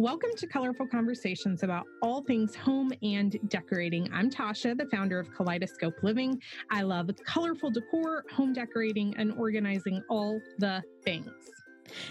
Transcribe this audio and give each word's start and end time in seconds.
Welcome 0.00 0.30
to 0.38 0.46
Colorful 0.46 0.86
Conversations 0.86 1.62
about 1.62 1.86
all 2.00 2.22
things 2.22 2.56
home 2.56 2.90
and 3.02 3.38
decorating. 3.50 4.08
I'm 4.14 4.30
Tasha, 4.30 4.74
the 4.74 4.86
founder 4.86 5.18
of 5.20 5.30
Kaleidoscope 5.30 6.02
Living. 6.02 6.40
I 6.70 6.80
love 6.80 7.10
colorful 7.26 7.70
decor, 7.70 8.24
home 8.32 8.54
decorating, 8.54 9.14
and 9.18 9.30
organizing 9.32 10.02
all 10.08 10.40
the 10.56 10.82
things. 11.04 11.30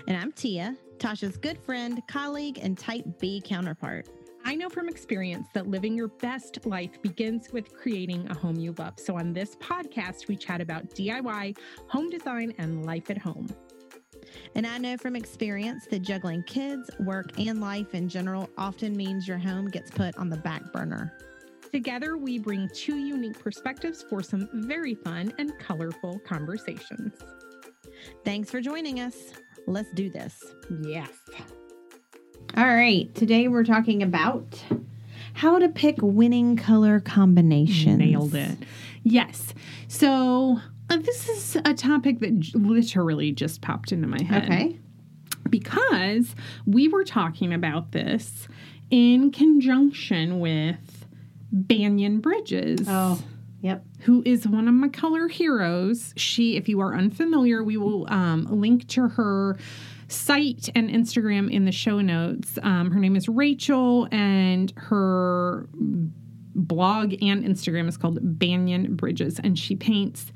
And 0.07 0.15
I'm 0.15 0.31
Tia, 0.33 0.77
Tasha's 0.99 1.35
good 1.35 1.57
friend, 1.63 1.99
colleague, 2.07 2.59
and 2.61 2.77
type 2.77 3.05
B 3.19 3.41
counterpart. 3.43 4.07
I 4.45 4.53
know 4.53 4.69
from 4.69 4.87
experience 4.87 5.47
that 5.55 5.65
living 5.65 5.97
your 5.97 6.09
best 6.09 6.63
life 6.67 7.01
begins 7.01 7.51
with 7.51 7.73
creating 7.73 8.27
a 8.29 8.35
home 8.35 8.57
you 8.57 8.75
love. 8.77 8.99
So, 8.99 9.17
on 9.17 9.33
this 9.33 9.55
podcast, 9.55 10.27
we 10.27 10.35
chat 10.35 10.61
about 10.61 10.91
DIY, 10.91 11.57
home 11.87 12.11
design, 12.11 12.53
and 12.59 12.85
life 12.85 13.09
at 13.09 13.17
home. 13.17 13.49
And 14.55 14.65
I 14.65 14.77
know 14.77 14.97
from 14.97 15.15
experience 15.15 15.85
that 15.91 16.01
juggling 16.01 16.43
kids, 16.43 16.89
work, 16.99 17.37
and 17.39 17.61
life 17.61 17.93
in 17.93 18.09
general 18.09 18.49
often 18.57 18.95
means 18.95 19.27
your 19.27 19.37
home 19.37 19.67
gets 19.67 19.91
put 19.91 20.17
on 20.17 20.29
the 20.29 20.37
back 20.37 20.71
burner. 20.73 21.13
Together, 21.71 22.17
we 22.17 22.39
bring 22.39 22.67
two 22.73 22.97
unique 22.97 23.37
perspectives 23.39 24.03
for 24.03 24.23
some 24.23 24.49
very 24.53 24.95
fun 24.95 25.31
and 25.37 25.57
colorful 25.59 26.19
conversations. 26.19 27.13
Thanks 28.25 28.49
for 28.49 28.59
joining 28.59 28.99
us. 28.99 29.15
Let's 29.67 29.91
do 29.93 30.09
this. 30.09 30.43
Yes. 30.81 31.11
All 32.57 32.65
right. 32.65 33.13
Today 33.13 33.47
we're 33.47 33.63
talking 33.63 34.01
about 34.01 34.63
how 35.33 35.59
to 35.59 35.69
pick 35.69 35.97
winning 36.01 36.57
color 36.57 36.99
combinations. 36.99 37.99
Nailed 37.99 38.33
it. 38.33 38.57
Yes. 39.03 39.53
So, 39.87 40.59
this 40.97 41.29
is 41.29 41.57
a 41.65 41.73
topic 41.73 42.19
that 42.19 42.55
literally 42.55 43.31
just 43.31 43.61
popped 43.61 43.91
into 43.91 44.07
my 44.07 44.21
head. 44.21 44.45
Okay. 44.45 44.79
Because 45.49 46.35
we 46.65 46.87
were 46.87 47.03
talking 47.03 47.53
about 47.53 47.91
this 47.91 48.47
in 48.89 49.31
conjunction 49.31 50.39
with 50.39 51.05
Banyan 51.51 52.19
Bridges. 52.19 52.85
Oh, 52.87 53.21
yep. 53.61 53.83
who 54.01 54.21
is 54.25 54.47
one 54.47 54.67
of 54.67 54.73
my 54.73 54.89
color 54.89 55.27
heroes. 55.27 56.13
She, 56.15 56.55
if 56.55 56.69
you 56.69 56.79
are 56.81 56.95
unfamiliar, 56.95 57.63
we 57.63 57.77
will 57.77 58.11
um, 58.11 58.45
link 58.45 58.87
to 58.89 59.07
her 59.09 59.57
site 60.07 60.69
and 60.75 60.89
Instagram 60.89 61.51
in 61.51 61.65
the 61.65 61.71
show 61.71 62.01
notes. 62.01 62.57
Um, 62.63 62.91
her 62.91 62.99
name 62.99 63.15
is 63.15 63.27
Rachel, 63.29 64.07
and 64.11 64.73
her 64.75 65.67
blog 66.55 67.13
and 67.21 67.43
Instagram 67.43 67.87
is 67.87 67.97
called 67.97 68.19
Banyan 68.21 68.95
Bridges, 68.95 69.39
and 69.39 69.57
she 69.57 69.75
paints 69.75 70.31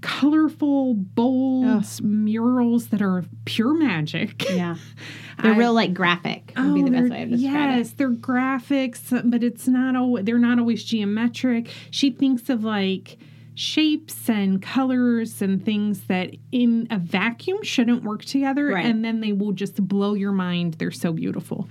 colorful, 0.00 0.94
bold 0.94 1.84
murals 2.02 2.88
that 2.88 3.02
are 3.02 3.24
pure 3.44 3.74
magic. 3.74 4.48
Yeah. 4.50 4.76
They're 5.42 5.52
I- 5.52 5.56
real 5.56 5.72
like 5.72 5.94
graphic 5.94 6.52
would 6.56 6.74
be 6.74 6.82
the 6.82 6.90
best 6.90 7.10
way 7.10 7.22
of 7.22 7.30
describing 7.30 7.74
oh, 7.74 7.76
yes, 7.78 7.92
they're 7.92 8.10
graphics, 8.10 9.30
but 9.30 9.44
it's 9.44 9.68
not 9.68 9.94
always 9.94 10.24
they're 10.24 10.38
not 10.38 10.58
always 10.58 10.82
geometric. 10.82 11.70
She 11.90 12.10
thinks 12.10 12.48
of 12.48 12.64
like 12.64 13.18
shapes 13.58 14.30
and 14.30 14.62
colors 14.62 15.42
and 15.42 15.64
things 15.64 16.02
that 16.04 16.30
in 16.52 16.86
a 16.92 16.98
vacuum 16.98 17.60
shouldn't 17.64 18.04
work 18.04 18.24
together 18.24 18.68
Right. 18.68 18.84
and 18.86 19.04
then 19.04 19.18
they 19.20 19.32
will 19.32 19.50
just 19.50 19.76
blow 19.88 20.14
your 20.14 20.30
mind. 20.30 20.74
They're 20.74 20.92
so 20.92 21.12
beautiful. 21.12 21.68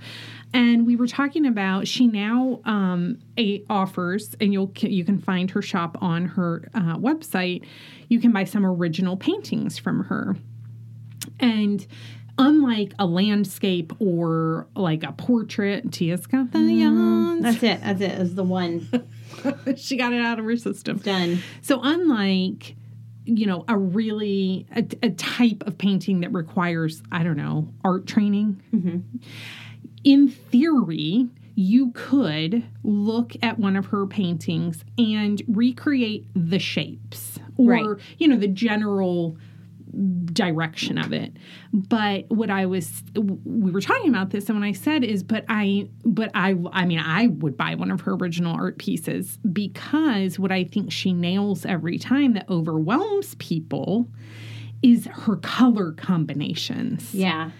And 0.52 0.86
we 0.86 0.96
were 0.96 1.06
talking 1.06 1.46
about 1.46 1.88
she 1.88 2.06
now 2.06 2.60
um, 2.66 3.20
a, 3.38 3.64
offers, 3.70 4.36
and 4.38 4.52
you'll 4.52 4.70
you 4.80 5.02
can 5.02 5.18
find 5.18 5.50
her 5.52 5.62
shop 5.62 5.96
on 6.02 6.26
her 6.26 6.68
uh, 6.74 6.96
website. 6.98 7.64
You 8.08 8.20
can 8.20 8.32
buy 8.32 8.44
some 8.44 8.66
original 8.66 9.16
paintings 9.16 9.78
from 9.78 10.04
her. 10.04 10.36
And 11.40 11.86
unlike 12.36 12.92
a 12.98 13.06
landscape 13.06 13.94
or 13.98 14.66
like 14.76 15.04
a 15.04 15.12
portrait, 15.12 15.90
Tia's 15.90 16.26
got 16.26 16.52
the 16.52 16.58
it. 16.58 17.42
That's 17.42 17.62
it. 17.62 17.80
That's 17.80 18.00
it. 18.02 18.12
Is 18.12 18.34
the 18.34 18.44
one 18.44 18.88
she 19.76 19.96
got 19.96 20.12
it 20.12 20.20
out 20.20 20.38
of 20.38 20.44
her 20.44 20.56
system. 20.56 20.98
done. 20.98 21.40
So 21.62 21.80
unlike 21.82 22.76
you 23.24 23.44
know 23.46 23.64
a 23.68 23.76
really 23.76 24.66
a, 24.74 24.84
a 25.02 25.10
type 25.10 25.62
of 25.66 25.76
painting 25.78 26.20
that 26.20 26.32
requires 26.32 27.02
I 27.12 27.22
don't 27.22 27.36
know 27.36 27.68
art 27.84 28.06
training. 28.06 28.62
Mhm. 28.74 29.02
In 30.04 30.28
theory, 30.28 31.28
you 31.54 31.90
could 31.92 32.64
look 32.84 33.32
at 33.42 33.58
one 33.58 33.76
of 33.76 33.86
her 33.86 34.06
paintings 34.06 34.84
and 34.96 35.42
recreate 35.48 36.24
the 36.34 36.58
shapes 36.58 37.38
or 37.56 37.66
Right. 37.70 37.98
you 38.18 38.28
know 38.28 38.36
the 38.36 38.48
general 38.48 39.36
direction 40.32 40.98
of 40.98 41.12
it. 41.12 41.36
But 41.72 42.28
what 42.28 42.50
i 42.50 42.66
was 42.66 43.02
we 43.14 43.70
were 43.70 43.80
talking 43.80 44.08
about 44.08 44.30
this 44.30 44.48
and 44.48 44.58
when 44.58 44.68
i 44.68 44.72
said 44.72 45.04
is 45.04 45.22
but 45.22 45.44
i 45.48 45.88
but 46.04 46.30
i 46.34 46.54
i 46.72 46.84
mean 46.84 46.98
i 46.98 47.26
would 47.26 47.56
buy 47.56 47.74
one 47.74 47.90
of 47.90 48.02
her 48.02 48.12
original 48.14 48.54
art 48.54 48.78
pieces 48.78 49.38
because 49.52 50.38
what 50.38 50.52
i 50.52 50.64
think 50.64 50.92
she 50.92 51.12
nails 51.12 51.64
every 51.66 51.98
time 51.98 52.34
that 52.34 52.48
overwhelms 52.48 53.34
people 53.36 54.08
is 54.82 55.06
her 55.06 55.36
color 55.36 55.92
combinations. 55.92 57.12
Yeah. 57.14 57.50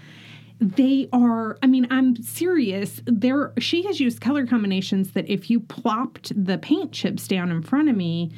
they 0.61 1.09
are 1.13 1.57
i 1.63 1.67
mean 1.67 1.87
i'm 1.91 2.17
serious. 2.17 3.01
There 3.07 3.53
she 3.59 3.83
has 3.85 4.01
used 4.01 4.21
color 4.21 4.47
combinations 4.47 5.13
that 5.13 5.29
if 5.29 5.51
you 5.51 5.61
plopped 5.61 6.33
the 6.35 6.59
paint 6.59 6.93
chips 6.93 7.27
down 7.29 7.51
in 7.51 7.63
front 7.63 7.89
of 7.89 7.97
me 7.97 8.31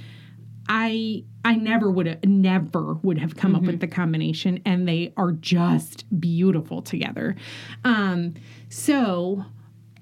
i 0.70 1.25
i 1.44 1.56
never 1.56 1.91
would 1.91 2.06
have 2.06 2.25
never 2.25 2.94
would 3.03 3.19
have 3.19 3.36
come 3.36 3.56
up 3.56 3.62
with 3.62 3.81
the 3.81 3.88
combination 3.88 4.60
and 4.64 4.88
they 4.88 5.12
are 5.16 5.32
just 5.32 6.06
beautiful 6.20 6.81
together. 6.81 7.36
Um 7.84 8.34
so 8.69 9.44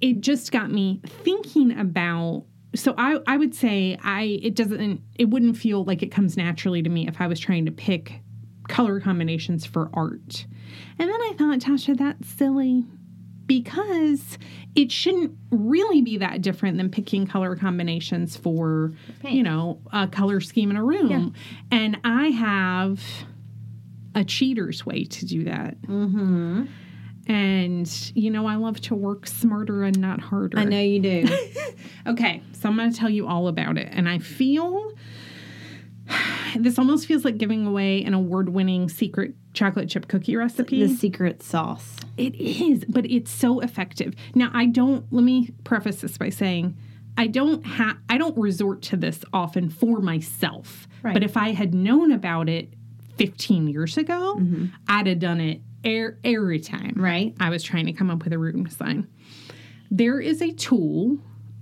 it 0.00 0.20
just 0.20 0.52
got 0.52 0.70
me 0.70 1.00
thinking 1.04 1.76
about 1.76 2.44
so 2.74 2.94
I, 2.98 3.18
I 3.26 3.38
would 3.38 3.54
say 3.54 3.98
I 4.04 4.38
it 4.42 4.54
doesn't 4.54 5.00
it 5.18 5.30
wouldn't 5.30 5.56
feel 5.56 5.84
like 5.84 6.02
it 6.02 6.08
comes 6.12 6.36
naturally 6.36 6.82
to 6.82 6.90
me 6.90 7.08
if 7.08 7.20
I 7.20 7.26
was 7.26 7.40
trying 7.40 7.64
to 7.64 7.72
pick 7.72 8.20
color 8.68 9.00
combinations 9.00 9.64
for 9.64 9.88
art. 9.94 10.46
And 10.98 11.08
then 11.08 11.20
I 11.22 11.34
thought, 11.38 11.58
Tasha, 11.60 11.96
that's 11.96 12.28
silly 12.28 12.84
because 13.48 14.38
it 14.76 14.92
shouldn't 14.92 15.36
really 15.50 16.00
be 16.02 16.18
that 16.18 16.40
different 16.40 16.76
than 16.76 16.88
picking 16.88 17.26
color 17.26 17.56
combinations 17.56 18.36
for, 18.36 18.92
Paint. 19.20 19.34
you 19.34 19.42
know, 19.42 19.80
a 19.92 20.06
color 20.06 20.40
scheme 20.40 20.70
in 20.70 20.76
a 20.76 20.84
room. 20.84 21.34
And 21.72 21.98
I 22.04 22.28
have 22.28 23.02
a 24.14 24.24
cheater's 24.24 24.86
way 24.86 25.04
to 25.04 25.26
do 25.26 25.44
that. 25.44 25.80
Mm-hmm. 25.82 26.66
And, 27.26 28.12
you 28.14 28.30
know, 28.30 28.46
I 28.46 28.54
love 28.54 28.80
to 28.82 28.94
work 28.94 29.26
smarter 29.26 29.82
and 29.82 29.98
not 29.98 30.20
harder. 30.20 30.58
I 30.58 30.64
know 30.64 30.80
you 30.80 31.00
do. 31.00 31.28
Okay, 32.06 32.42
so 32.52 32.70
I'm 32.70 32.76
going 32.76 32.90
to 32.90 32.98
tell 32.98 33.10
you 33.10 33.26
all 33.26 33.48
about 33.48 33.76
it. 33.76 33.88
And 33.92 34.08
I 34.08 34.18
feel 34.18 34.92
this 36.58 36.78
almost 36.78 37.06
feels 37.06 37.24
like 37.24 37.38
giving 37.38 37.66
away 37.66 38.02
an 38.04 38.14
award 38.14 38.48
winning 38.50 38.88
secret 38.88 39.34
chocolate 39.52 39.88
chip 39.88 40.08
cookie 40.08 40.36
recipe. 40.36 40.86
the 40.86 40.94
secret 40.94 41.42
sauce. 41.42 41.96
It 42.16 42.34
is, 42.34 42.84
but 42.88 43.06
it's 43.06 43.30
so 43.30 43.60
effective. 43.60 44.14
Now, 44.34 44.50
I 44.52 44.66
don't, 44.66 45.04
let 45.12 45.24
me 45.24 45.50
preface 45.64 46.00
this 46.00 46.18
by 46.18 46.30
saying, 46.30 46.76
I 47.16 47.26
don't 47.26 47.64
have, 47.66 47.96
I 48.08 48.18
don't 48.18 48.36
resort 48.36 48.82
to 48.82 48.96
this 48.96 49.24
often 49.32 49.70
for 49.70 50.00
myself. 50.00 50.86
Right. 51.02 51.14
But 51.14 51.24
if 51.24 51.36
I 51.36 51.52
had 51.52 51.74
known 51.74 52.12
about 52.12 52.48
it 52.48 52.72
15 53.16 53.66
years 53.66 53.96
ago, 53.96 54.40
I'd 54.86 55.06
have 55.08 55.18
done 55.18 55.40
it 55.40 55.60
er- 55.84 56.18
every 56.22 56.60
time. 56.60 56.94
Right. 56.96 57.34
I 57.40 57.50
was 57.50 57.62
trying 57.64 57.86
to 57.86 57.92
come 57.92 58.10
up 58.10 58.22
with 58.22 58.32
a 58.32 58.38
room 58.38 58.64
design. 58.64 59.08
There 59.90 60.20
is 60.20 60.42
a 60.42 60.52
tool 60.52 61.18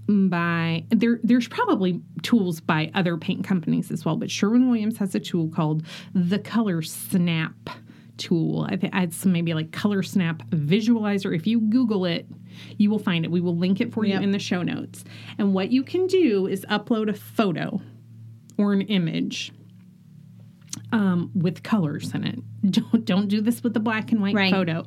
by 0.08 0.84
there 0.90 1.18
there's 1.24 1.48
probably 1.48 2.00
tools 2.22 2.60
by 2.60 2.90
other 2.94 3.16
paint 3.16 3.44
companies 3.44 3.90
as 3.90 4.04
well, 4.04 4.16
but 4.16 4.30
Sherwin 4.30 4.68
Williams 4.68 4.98
has 4.98 5.14
a 5.14 5.20
tool 5.20 5.48
called 5.48 5.82
the 6.14 6.38
Color 6.38 6.82
Snap 6.82 7.70
tool. 8.16 8.66
I 8.70 8.76
think 8.76 8.94
it's 8.94 9.16
some 9.16 9.32
maybe 9.32 9.52
like 9.52 9.72
Color 9.72 10.02
Snap 10.02 10.42
visualizer. 10.50 11.34
If 11.34 11.46
you 11.46 11.60
Google 11.60 12.04
it, 12.06 12.26
you 12.78 12.88
will 12.88 12.98
find 12.98 13.24
it. 13.24 13.30
We 13.30 13.40
will 13.40 13.56
link 13.56 13.80
it 13.80 13.92
for 13.92 14.04
Yep. 14.04 14.20
you 14.20 14.24
in 14.24 14.30
the 14.30 14.38
show 14.38 14.62
notes. 14.62 15.04
And 15.38 15.52
what 15.52 15.70
you 15.72 15.82
can 15.82 16.06
do 16.06 16.46
is 16.46 16.64
upload 16.70 17.10
a 17.10 17.12
photo 17.14 17.80
or 18.56 18.72
an 18.72 18.82
image 18.82 19.52
um, 20.92 21.30
with 21.34 21.62
colors 21.62 22.14
in 22.14 22.24
it. 22.24 22.38
Don't 22.70 23.04
don't 23.04 23.28
do 23.28 23.40
this 23.40 23.62
with 23.62 23.74
the 23.74 23.80
black 23.80 24.12
and 24.12 24.20
white 24.20 24.34
Right. 24.34 24.50
photo. 24.52 24.84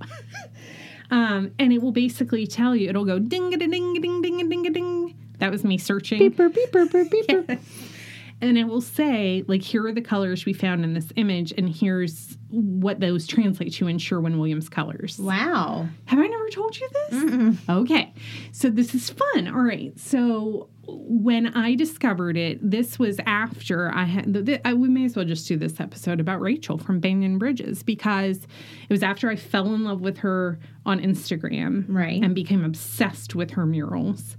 um, 1.12 1.52
and 1.60 1.72
it 1.72 1.82
will 1.82 1.92
basically 1.92 2.46
tell 2.48 2.76
you. 2.76 2.90
It'll 2.90 3.06
go 3.06 3.20
ding 3.20 3.54
a 3.54 3.58
ding 3.58 3.70
ding 3.70 3.94
ding 4.02 4.22
ding 4.22 4.50
ding 4.50 4.64
ding. 4.74 4.99
That 5.40 5.52
was 5.52 5.64
me 5.64 5.78
searching. 5.78 6.20
Beeper, 6.20 6.50
beeper, 6.50 6.86
beeper, 6.88 7.10
beeper. 7.10 7.60
and 8.42 8.58
it 8.58 8.64
will 8.66 8.80
say 8.82 9.44
like 9.48 9.62
here 9.62 9.86
are 9.86 9.92
the 9.92 10.02
colors 10.02 10.46
we 10.46 10.54
found 10.54 10.84
in 10.86 10.94
this 10.94 11.12
image 11.18 11.54
and 11.58 11.68
here's 11.68 12.38
what 12.50 13.00
those 13.02 13.28
translate 13.28 13.74
to 13.74 13.86
in 13.88 13.98
sherwin 13.98 14.38
williams 14.40 14.70
colors 14.70 15.20
Wow. 15.20 15.88
have 16.06 16.20
i 16.20 16.26
never 16.26 16.50
told 16.50 16.78
you 16.80 16.90
this 17.10 17.58
okay 17.70 18.14
so 18.54 18.70
this 18.70 18.96
is 18.96 19.10
fun 19.10 19.50
all 19.50 19.62
right 19.62 19.92
so 20.00 20.70
when 20.88 21.48
i 21.48 21.76
discovered 21.76 22.38
it 22.38 22.58
this 22.62 22.98
was 22.98 23.20
after 23.26 23.92
i 23.94 24.06
had 24.06 24.62
I, 24.64 24.74
we 24.74 24.88
may 24.88 25.04
as 25.04 25.18
well 25.18 25.26
just 25.26 25.46
do 25.50 25.58
this 25.58 25.82
episode 25.82 26.22
about 26.22 26.40
rachel 26.40 26.78
from 26.78 27.02
banyan 27.02 27.40
bridges 27.40 27.84
because 27.84 28.38
it 28.46 28.90
was 28.90 29.04
after 29.04 29.30
i 29.30 29.36
fell 29.36 29.74
in 29.76 29.84
love 29.84 30.00
with 30.00 30.20
her 30.20 30.60
on 30.86 31.02
instagram 31.02 31.84
Right. 31.90 32.24
and 32.24 32.34
became 32.34 32.64
obsessed 32.64 33.36
with 33.36 33.52
her 33.52 33.66
murals 33.66 34.38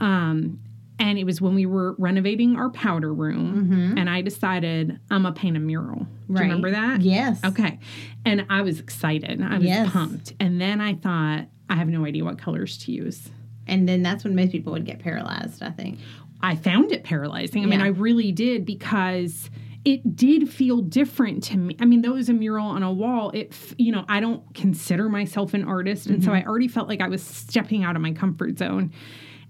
um, 0.00 0.60
and 1.00 1.16
it 1.18 1.24
was 1.24 1.40
when 1.40 1.54
we 1.54 1.64
were 1.66 1.94
renovating 1.98 2.56
our 2.56 2.70
powder 2.70 3.12
room 3.14 3.94
and 3.96 4.10
i 4.10 4.20
decided 4.20 4.98
i'm 5.10 5.22
gonna 5.22 5.34
paint 5.34 5.56
a 5.56 5.60
mural 5.60 6.00
do 6.00 6.04
Mm-hmm. 6.04 6.34
Right. 6.34 6.40
you 6.44 6.48
remember 6.50 6.70
that 6.72 7.00
Yes. 7.00 7.40
Okay. 7.44 7.78
And 8.26 8.44
I 8.50 8.60
was 8.60 8.80
excited. 8.80 9.40
I 9.40 9.54
was 9.56 9.64
Yes. 9.64 9.90
pumped. 9.90 10.34
And 10.40 10.60
then 10.60 10.78
I 10.82 10.92
thought, 10.94 11.46
I 11.70 11.76
have 11.76 11.88
no 11.88 12.04
idea 12.04 12.22
what 12.22 12.36
colors 12.38 12.76
to 12.84 12.92
use. 12.92 13.30
And 13.66 13.88
then 13.88 14.02
that's 14.02 14.24
when 14.24 14.34
most 14.36 14.52
people 14.52 14.72
would 14.74 14.84
get 14.84 14.98
paralyzed, 14.98 15.62
I 15.62 15.70
think. 15.70 15.98
I 16.42 16.54
found 16.54 16.92
it 16.92 17.02
paralyzing. 17.04 17.62
I 17.62 17.66
mean, 17.66 17.80
I 17.80 17.86
really 17.88 18.30
did 18.32 18.66
because 18.66 19.48
it 19.86 20.16
did 20.16 20.50
feel 20.52 20.82
different 20.82 21.42
to 21.44 21.56
me. 21.56 21.76
I 21.80 21.86
mean, 21.86 22.02
though 22.02 22.10
it 22.12 22.16
was 22.16 22.28
a 22.28 22.34
mural 22.34 22.66
on 22.66 22.82
a 22.82 22.92
wall, 22.92 23.30
it, 23.30 23.54
you 23.78 23.90
know, 23.92 24.04
I 24.08 24.20
don't 24.20 24.42
consider 24.54 25.08
myself 25.08 25.54
an 25.54 25.64
artist. 25.64 26.08
And 26.08 26.22
so 26.22 26.32
I 26.32 26.44
already 26.44 26.68
felt 26.68 26.88
like 26.88 27.00
I 27.00 27.08
was 27.08 27.22
stepping 27.22 27.84
out 27.84 27.96
of 27.96 28.02
my 28.02 28.12
comfort 28.12 28.58
zone. 28.58 28.92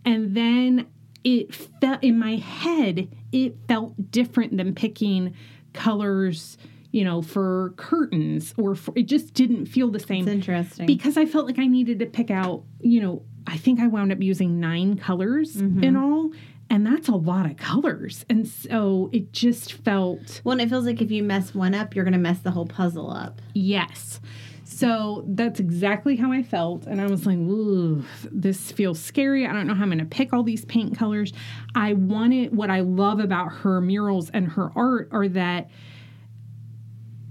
And 0.05 0.37
then 0.37 0.87
it 1.25 1.55
felt 1.55 2.03
in 2.03 2.19
my 2.19 2.37
head, 2.37 3.09
it 3.33 3.57
felt 3.67 4.11
different 4.11 4.57
than 4.57 4.75
picking 4.75 5.35
colors, 5.73 6.57
you 6.91 7.05
know, 7.05 7.21
for 7.21 7.75
curtains 7.77 8.55
or 8.57 8.75
for, 8.75 8.93
it 8.97 9.05
just 9.05 9.35
didn't 9.35 9.67
feel 9.67 9.91
the 9.91 10.01
same 10.01 10.27
It's 10.27 10.33
interesting. 10.33 10.87
because 10.87 11.17
I 11.17 11.27
felt 11.27 11.47
like 11.47 11.59
I 11.59 11.67
needed 11.67 11.99
to 11.99 12.07
pick 12.07 12.31
out, 12.31 12.65
you 12.81 13.01
know, 13.01 13.23
I 13.47 13.57
think 13.57 13.81
I 13.81 13.87
wound 13.87 14.13
up 14.13 14.23
using 14.23 14.61
nine 14.61 14.97
colors 14.97 15.57
mm-hmm. 15.57 15.83
in 15.83 15.97
all, 15.97 16.31
and 16.71 16.87
that's 16.87 17.09
a 17.09 17.15
lot 17.15 17.51
of 17.51 17.57
colors. 17.57 18.25
And 18.29 18.47
so 18.47 19.09
it 19.13 19.33
just 19.33 19.73
felt, 19.73 20.41
well, 20.45 20.53
and 20.53 20.61
it 20.61 20.69
feels 20.69 20.87
like 20.87 21.01
if 21.01 21.11
you 21.11 21.23
mess 21.23 21.55
one 21.55 21.75
up, 21.75 21.95
you're 21.95 22.05
going 22.05 22.13
to 22.13 22.19
mess 22.19 22.41
the 22.41 22.51
whole 22.51 22.67
puzzle 22.67 23.11
up. 23.11 23.41
yes. 23.55 24.21
So 24.71 25.25
that's 25.27 25.61
exactly 25.61 26.15
how 26.15 26.31
I 26.31 26.43
felt. 26.43 26.87
And 26.87 27.01
I 27.01 27.07
was 27.07 27.25
like, 27.25 27.39
ooh, 27.39 28.05
this 28.31 28.71
feels 28.71 29.01
scary. 29.01 29.47
I 29.47 29.53
don't 29.55 29.67
know 29.67 29.75
how 29.75 29.83
I'm 29.83 29.89
going 29.89 29.99
to 29.99 30.05
pick 30.05 30.35
all 30.35 30.43
these 30.43 30.67
paint 30.67 30.97
colors. 30.97 31.33
I 31.75 31.95
wanted, 31.95 32.55
what 32.55 32.69
I 32.69 32.81
love 32.81 33.19
about 33.19 33.51
her 33.51 33.81
murals 33.81 34.29
and 34.29 34.47
her 34.47 34.71
art 34.77 35.09
are 35.11 35.27
that, 35.29 35.71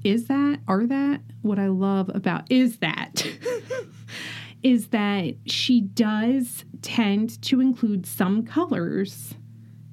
is 0.04 0.26
that, 0.26 0.62
are 0.68 0.88
that 0.88 1.22
what 1.44 1.60
I 1.60 1.68
love 1.68 2.10
about, 2.14 2.52
is 2.52 2.78
that, 2.78 3.26
is 4.64 4.88
that 4.88 5.36
she 5.46 5.80
does 5.80 6.66
tend 6.82 7.40
to 7.44 7.62
include 7.62 8.08
some 8.08 8.46
colors 8.46 9.36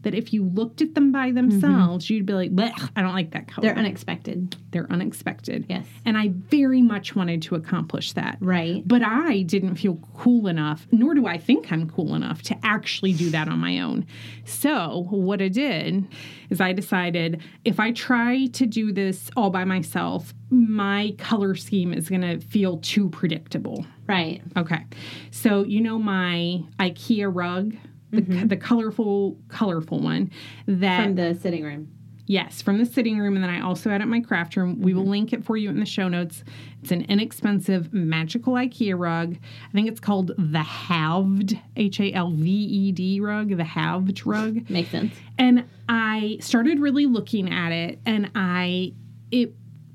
that 0.05 0.15
if 0.15 0.33
you 0.33 0.45
looked 0.45 0.81
at 0.81 0.95
them 0.95 1.13
by 1.13 1.29
mm-hmm. 1.29 1.51
themselves, 1.51 2.09
you'd 2.09 2.27
be 2.27 2.33
like, 2.33 2.55
"Blech, 2.55 2.91
I 2.97 3.03
don't 3.03 3.15
like 3.15 3.33
that 3.33 3.49
color. 3.49 3.67
They're 3.67 3.79
unexpected. 3.79 4.57
They're 4.71 4.91
unexpected. 4.91 5.67
Yes. 5.69 5.87
And 6.05 6.17
I 6.17 6.29
very 6.29 6.83
much 6.83 7.15
wanted 7.15 7.43
to 7.43 7.55
accomplish 7.55 8.13
that. 8.13 8.39
Right. 8.41 8.83
But 8.87 9.03
I 9.03 9.43
didn't 9.43 9.77
feel 9.77 9.99
cool 10.17 10.47
enough, 10.47 10.87
nor 10.93 11.15
do 11.15 11.27
I 11.27 11.39
think 11.39 11.73
I'm 11.73 11.89
cool 11.89 12.15
enough 12.15 12.43
to 12.43 12.57
actually 12.63 13.13
do 13.13 13.31
that 13.31 13.49
on 13.49 13.59
my 13.59 13.81
own. 13.81 14.07
So, 14.45 15.07
what 15.11 15.41
I 15.41 15.49
did 15.49 16.07
is 16.51 16.61
I 16.61 16.73
decided 16.73 17.43
if 17.65 17.81
I 17.81 17.93
try 17.93 18.47
to 18.47 18.67
do 18.67 18.93
this 18.93 19.31
all 19.37 19.51
by 19.51 19.65
myself, 19.65 20.35
my 20.51 21.15
color 21.19 21.55
scheme 21.55 21.93
is 21.93 22.09
going 22.09 22.21
to 22.21 22.41
feel 22.41 22.79
too 22.79 23.09
predictable. 23.11 23.87
Right. 24.07 24.43
Okay. 24.57 24.85
So, 25.31 25.65
you 25.65 25.81
know 25.81 25.99
my 25.99 26.63
IKEA 26.79 27.31
rug, 27.33 27.75
the, 28.15 28.23
mm-hmm. 28.23 28.47
the 28.49 28.57
colorful, 28.57 29.39
colorful 29.49 30.01
one 30.01 30.31
that 30.67 31.05
From 31.05 31.15
the 31.15 31.35
sitting 31.35 31.65
room. 31.65 31.91
Yes, 32.27 32.63
from 32.63 32.79
the 32.79 32.87
sitting 32.87 33.19
room, 33.19 33.35
and 33.35 33.45
then 33.45 33.51
I 33.51 33.61
also 33.61 33.91
had 33.91 34.01
it 34.01 34.05
in 34.05 34.09
my 34.09 34.21
craft 34.21 34.57
room. 34.57 34.81
We 34.81 34.95
will 34.95 35.03
mm-hmm. 35.03 35.11
link 35.11 35.33
it 35.35 35.45
for 35.45 35.59
you 35.59 35.69
in 35.69 35.79
the 35.79 35.85
show 35.85 36.09
notes. 36.09 36.43
It's 36.83 36.91
an 36.91 37.03
inexpensive 37.03 37.93
magical 37.93 38.55
IKEA 38.55 38.99
rug. 38.99 39.37
I 39.69 39.73
think 39.73 39.89
it's 39.89 40.01
called 40.01 40.33
the 40.39 40.63
Halved 40.63 41.59
H 41.77 42.01
A 42.01 42.13
L 42.13 42.31
V 42.31 42.51
E 42.51 42.93
D 42.93 43.21
rug, 43.21 43.55
the 43.55 43.65
Halved 43.65 44.25
rug. 44.25 44.71
Makes 44.71 44.91
sense. 44.91 45.15
And 45.39 45.65
I 45.87 46.39
started 46.41 46.81
really 46.81 47.05
looking 47.05 47.53
at 47.53 47.73
it, 47.73 47.99
and 48.07 48.31
I 48.35 48.95
it 49.31 49.53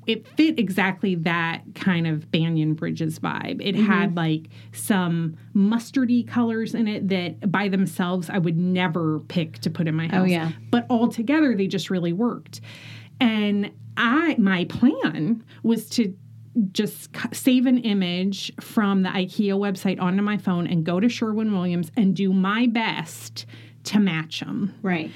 it 0.09 0.27
fit 0.27 0.57
exactly 0.57 1.13
that 1.13 1.61
kind 1.75 2.07
of 2.07 2.31
Banyan 2.31 2.73
Bridges 2.73 3.19
vibe. 3.19 3.61
It 3.63 3.75
had 3.75 4.09
mm-hmm. 4.09 4.17
like 4.17 4.49
some 4.73 5.37
mustardy 5.55 6.27
colors 6.27 6.73
in 6.73 6.87
it 6.87 7.09
that 7.09 7.51
by 7.51 7.67
themselves 7.67 8.27
I 8.27 8.39
would 8.39 8.57
never 8.57 9.19
pick 9.19 9.59
to 9.59 9.69
put 9.69 9.87
in 9.87 9.93
my 9.93 10.07
oh, 10.07 10.09
house. 10.09 10.21
Oh, 10.21 10.25
yeah. 10.25 10.51
But 10.71 10.87
all 10.89 11.09
together 11.09 11.53
they 11.53 11.67
just 11.67 11.91
really 11.91 12.11
worked. 12.11 12.59
And 13.21 13.71
I 13.97 14.35
my 14.39 14.65
plan 14.65 15.43
was 15.61 15.87
to 15.91 16.15
just 16.71 17.09
save 17.31 17.67
an 17.67 17.77
image 17.77 18.51
from 18.59 19.03
the 19.03 19.09
IKEA 19.09 19.53
website 19.53 20.01
onto 20.01 20.23
my 20.23 20.37
phone 20.37 20.65
and 20.65 20.83
go 20.83 20.99
to 20.99 21.07
Sherwin 21.07 21.53
Williams 21.53 21.91
and 21.95 22.15
do 22.15 22.33
my 22.33 22.65
best 22.65 23.45
to 23.83 23.99
match 23.99 24.39
them. 24.39 24.73
Right. 24.81 25.11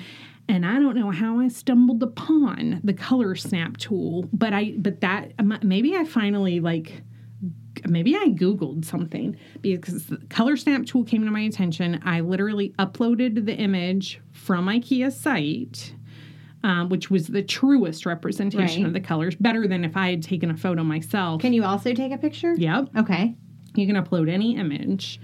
And 0.49 0.65
I 0.65 0.73
don't 0.79 0.95
know 0.95 1.09
how 1.11 1.39
I 1.39 1.47
stumbled 1.47 2.03
upon 2.03 2.81
the 2.83 2.93
color 2.93 3.33
snap 3.35 3.77
tool, 3.77 4.27
but 4.33 4.53
I 4.53 4.73
but 4.77 5.01
that 5.01 5.31
maybe 5.63 5.95
I 5.95 6.03
finally 6.03 6.59
like 6.59 7.01
maybe 7.87 8.15
I 8.15 8.27
googled 8.29 8.85
something 8.85 9.37
because 9.61 10.05
the 10.07 10.17
color 10.29 10.57
snap 10.57 10.85
tool 10.85 11.03
came 11.05 11.23
to 11.25 11.31
my 11.31 11.41
attention. 11.41 12.01
I 12.05 12.19
literally 12.19 12.73
uploaded 12.77 13.45
the 13.45 13.55
image 13.55 14.21
from 14.31 14.67
IKEA's 14.67 15.19
site. 15.19 15.95
Um, 16.65 16.87
which 16.87 17.11
was 17.11 17.27
the 17.27 17.43
truest 17.43 18.05
representation 18.05 18.83
Right. 18.83 18.87
of 18.87 18.93
the 18.93 19.01
colors, 19.01 19.35
better 19.35 19.67
than 19.67 19.83
if 19.83 19.97
I 19.97 20.11
had 20.11 20.23
taken 20.23 20.49
a 20.49 20.55
photo 20.55 20.81
myself. 20.81 21.41
Can 21.41 21.51
you 21.51 21.65
also 21.65 21.93
take 21.93 22.13
a 22.13 22.17
picture? 22.17 22.53
yep. 22.55 22.87
Okay. 22.95 23.35
You 23.75 23.85
can 23.85 23.97
upload 24.01 24.29
any 24.29 24.55
image, 24.55 25.19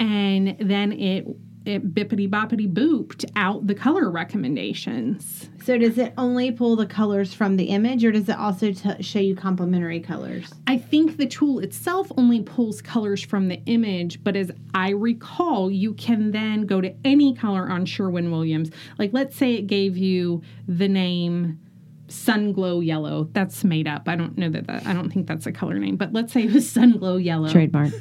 and 0.00 0.56
then 0.58 0.92
it 0.92 1.26
it 1.68 1.94
bippity 1.94 2.28
boppity 2.28 2.72
booped 2.72 3.24
out 3.36 3.66
the 3.66 3.74
color 3.74 4.10
recommendations. 4.10 5.48
So 5.62 5.76
does 5.76 5.98
it 5.98 6.14
only 6.16 6.50
pull 6.50 6.76
the 6.76 6.86
colors 6.86 7.34
from 7.34 7.56
the 7.56 7.64
image 7.64 8.04
or 8.04 8.12
does 8.12 8.28
it 8.28 8.36
also 8.36 8.72
t- 8.72 9.02
show 9.02 9.18
you 9.18 9.34
complementary 9.34 10.00
colors? 10.00 10.52
I 10.66 10.78
think 10.78 11.16
the 11.16 11.26
tool 11.26 11.58
itself 11.58 12.10
only 12.16 12.42
pulls 12.42 12.80
colors 12.80 13.22
from 13.22 13.48
the 13.48 13.60
image, 13.66 14.22
but 14.24 14.36
as 14.36 14.50
I 14.74 14.90
recall, 14.90 15.70
you 15.70 15.94
can 15.94 16.30
then 16.30 16.66
go 16.66 16.80
to 16.80 16.94
any 17.04 17.34
color 17.34 17.68
on 17.68 17.84
Sherwin 17.84 18.30
Williams. 18.30 18.70
Like, 18.98 19.12
let's 19.12 19.36
say 19.36 19.54
it 19.54 19.66
gave 19.66 19.96
you 19.96 20.42
the 20.66 20.88
name 20.88 21.58
Sun 22.08 22.52
Glow 22.52 22.80
Yellow. 22.80 23.28
That's 23.32 23.64
made 23.64 23.86
up. 23.86 24.08
I 24.08 24.16
don't 24.16 24.36
know 24.36 24.50
that, 24.50 24.66
that 24.66 24.86
I 24.86 24.92
don't 24.92 25.10
think 25.10 25.26
that's 25.26 25.46
a 25.46 25.52
color 25.52 25.78
name, 25.78 25.96
but 25.96 26.12
let's 26.12 26.32
say 26.32 26.44
it 26.44 26.52
was 26.52 26.70
Sun 26.70 26.98
Glow 26.98 27.16
Yellow. 27.16 27.50
Trademark. 27.50 27.92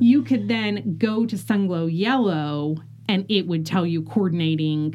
you 0.00 0.22
could 0.22 0.48
then 0.48 0.96
go 0.98 1.26
to 1.26 1.36
Sunglow 1.36 1.90
Yellow 1.92 2.76
and 3.08 3.26
it 3.28 3.46
would 3.46 3.66
tell 3.66 3.86
you 3.86 4.02
coordinating 4.02 4.94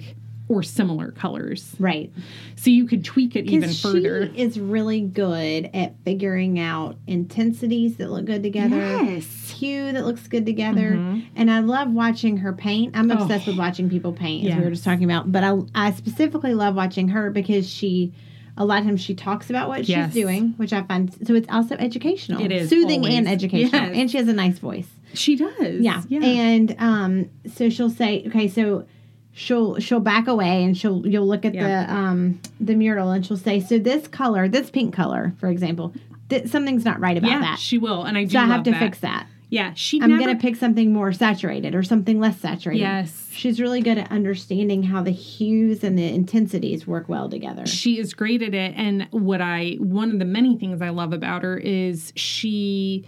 or 0.49 0.63
similar 0.63 1.11
colors. 1.11 1.75
Right. 1.79 2.11
So 2.55 2.71
you 2.71 2.85
could 2.87 3.05
tweak 3.05 3.35
it 3.35 3.45
even 3.45 3.71
further. 3.71 4.29
She 4.33 4.41
is 4.41 4.59
really 4.59 4.99
good 5.01 5.69
at 5.73 5.95
figuring 6.03 6.59
out 6.59 6.97
intensities 7.07 7.97
that 7.97 8.09
look 8.09 8.25
good 8.25 8.41
together. 8.43 8.75
Yes. 8.75 9.51
Hue 9.51 9.91
that 9.93 10.05
looks 10.05 10.27
good 10.27 10.45
together. 10.47 10.93
Mhm. 10.97 11.23
And 11.35 11.51
I 11.51 11.59
love 11.59 11.91
watching 11.91 12.37
her 12.37 12.51
paint. 12.51 12.97
I'm 12.97 13.11
obsessed 13.11 13.47
Oh. 13.47 13.51
with 13.51 13.59
watching 13.59 13.89
people 13.89 14.11
paint, 14.11 14.49
as 14.49 14.57
we 14.57 14.63
were 14.63 14.71
just 14.71 14.83
talking 14.83 15.03
about. 15.05 15.31
But 15.31 15.43
I, 15.43 15.57
I 15.75 15.91
specifically 15.91 16.53
love 16.55 16.75
watching 16.75 17.09
her 17.09 17.29
because 17.29 17.69
she, 17.69 18.11
a 18.57 18.65
lot 18.65 18.79
of 18.79 18.85
times 18.85 19.01
she 19.01 19.13
talks 19.13 19.51
about 19.51 19.69
what 19.69 19.87
Yes. 19.87 20.07
she's 20.13 20.23
doing, 20.23 20.55
which 20.57 20.73
I 20.73 20.81
find, 20.81 21.13
so 21.27 21.35
it's 21.35 21.47
also 21.51 21.75
educational. 21.75 22.41
It 22.41 22.51
is, 22.51 22.69
Soothing 22.69 23.05
and 23.05 23.27
educational. 23.27 23.81
Yes. 23.83 23.91
And 23.95 24.09
she 24.11 24.17
has 24.17 24.27
a 24.27 24.33
nice 24.33 24.57
voice. 24.57 24.87
She 25.13 25.35
does. 25.35 25.81
Yeah. 25.81 26.01
And 26.09 26.75
um, 26.79 27.29
so 27.53 27.69
she'll 27.69 27.89
say, 27.91 28.23
okay, 28.27 28.47
so 28.47 28.85
she'll 29.31 29.79
she'll 29.79 29.99
back 29.99 30.27
away 30.27 30.63
and 30.63 30.77
she'll 30.77 31.05
you'll 31.07 31.27
look 31.27 31.45
at 31.45 31.53
Yeah. 31.53 31.85
the 31.85 31.93
um 31.93 32.41
the 32.59 32.75
mural 32.75 33.11
and 33.11 33.25
she'll 33.25 33.37
say, 33.37 33.59
so 33.59 33.77
this 33.79 34.07
color, 34.07 34.47
this 34.47 34.69
pink 34.69 34.93
color, 34.93 35.33
for 35.39 35.49
example, 35.49 35.93
th- 36.29 36.47
something's 36.47 36.85
not 36.85 36.99
right 36.99 37.17
about 37.17 37.31
yeah, 37.31 37.39
that. 37.41 37.59
she 37.59 37.77
will. 37.77 38.03
And 38.03 38.17
I 38.17 38.23
do 38.25 38.31
So 38.31 38.39
I 38.39 38.45
have 38.45 38.63
to 38.63 38.71
that. 38.71 38.79
fix 38.79 38.99
that. 38.99 39.27
Yeah, 39.51 39.73
she 39.73 39.99
I'm 39.99 40.11
never, 40.11 40.21
gonna 40.25 40.37
pick 40.37 40.55
something 40.57 40.93
more 40.93 41.11
saturated 41.11 41.73
or 41.73 41.81
something 41.81 42.19
less 42.19 42.39
saturated. 42.39 42.81
Yes. 42.81 43.29
She's 43.31 43.59
really 43.59 43.81
good 43.81 43.97
at 43.97 44.11
understanding 44.11 44.83
how 44.83 45.01
the 45.01 45.09
hues 45.09 45.83
and 45.83 45.97
the 45.97 46.03
intensities 46.07 46.85
work 46.85 47.09
well 47.09 47.27
together. 47.29 47.65
She 47.65 47.97
is 47.97 48.13
great 48.13 48.43
at 48.43 48.53
it. 48.53 48.73
And 48.75 49.07
what 49.09 49.41
I, 49.41 49.77
one 49.79 50.11
of 50.11 50.19
the 50.19 50.25
many 50.25 50.55
things 50.57 50.83
I 50.83 50.89
love 50.89 51.13
about 51.13 51.41
her 51.41 51.57
is 51.57 52.13
she 52.15 53.07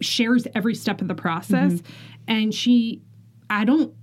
shares 0.00 0.46
every 0.56 0.74
step 0.74 1.00
of 1.00 1.06
the 1.06 1.14
process. 1.14 1.74
Mm-hmm. 1.74 1.86
And 2.26 2.54
she, 2.54 3.02
I 3.48 3.64
don't, 3.64 3.94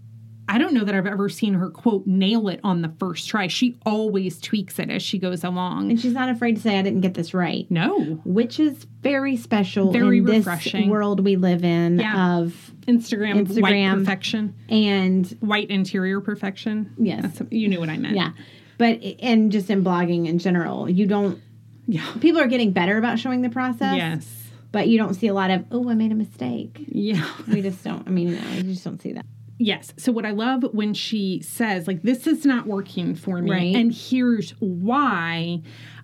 I 0.53 0.57
don't 0.57 0.73
know 0.73 0.83
that 0.83 0.93
I've 0.93 1.07
ever 1.07 1.29
seen 1.29 1.53
her 1.53 1.69
quote 1.69 2.05
nail 2.05 2.49
it 2.49 2.59
on 2.61 2.81
the 2.81 2.89
first 2.99 3.29
try. 3.29 3.47
She 3.47 3.77
always 3.85 4.37
tweaks 4.41 4.79
it 4.79 4.89
as 4.89 5.01
she 5.01 5.17
goes 5.17 5.45
along. 5.45 5.91
And 5.91 5.99
she's 5.99 6.11
not 6.11 6.27
afraid 6.27 6.57
to 6.57 6.61
say, 6.61 6.77
I 6.77 6.81
didn't 6.81 6.99
get 7.01 7.13
this 7.13 7.33
right. 7.33 7.65
No. 7.71 8.01
Which 8.25 8.59
is 8.59 8.85
very 9.01 9.37
special 9.37 9.91
Very 9.93 10.17
in 10.17 10.25
this 10.25 10.45
refreshing. 10.45 10.89
world 10.89 11.23
we 11.23 11.37
live 11.37 11.63
in 11.63 11.99
Yeah. 11.99 12.39
of 12.39 12.71
Instagram, 12.85 13.47
white 13.61 13.95
perfection, 13.97 14.53
and 14.67 15.25
white 15.39 15.69
interior 15.69 16.19
perfection. 16.19 16.93
Yes. 16.97 17.21
That's, 17.21 17.41
you 17.53 17.69
knew 17.69 17.79
what 17.79 17.89
I 17.89 17.97
meant. 17.97 18.15
yeah. 18.17 18.31
But 18.77 19.01
and 19.21 19.53
just 19.53 19.69
in 19.69 19.83
blogging 19.85 20.27
in 20.27 20.37
general, 20.37 20.89
you 20.89 21.05
don't 21.07 21.39
Yeah. 21.87 22.05
people 22.19 22.41
are 22.41 22.47
getting 22.47 22.71
better 22.73 22.97
about 22.97 23.19
showing 23.19 23.41
the 23.41 23.49
process. 23.49 23.95
Yes. 23.95 24.37
But 24.73 24.89
you 24.89 24.97
don't 24.97 25.13
see 25.13 25.27
a 25.27 25.33
lot 25.33 25.49
of, 25.49 25.65
oh, 25.71 25.89
I 25.89 25.93
made 25.95 26.11
a 26.11 26.15
mistake. 26.15 26.83
Yeah. 26.87 27.25
We 27.47 27.61
just 27.61 27.81
don't. 27.85 28.05
I 28.07 28.11
mean, 28.11 28.33
no, 28.33 28.41
you 28.57 28.63
just 28.63 28.83
don't 28.83 29.01
see 29.01 29.13
that. 29.13 29.25
Yes. 29.63 29.93
So 29.97 30.11
what 30.11 30.25
I 30.25 30.31
love 30.31 30.63
when 30.73 30.93
she 30.95 31.41
says 31.41 31.85
like 31.87 32.01
this 32.01 32.25
is 32.25 32.45
not 32.45 32.65
working 32.65 33.13
for 33.15 33.41
me 33.41 33.51
Right. 33.51 33.75
and 33.75 33.93
here's 33.93 34.51
why 34.59 35.61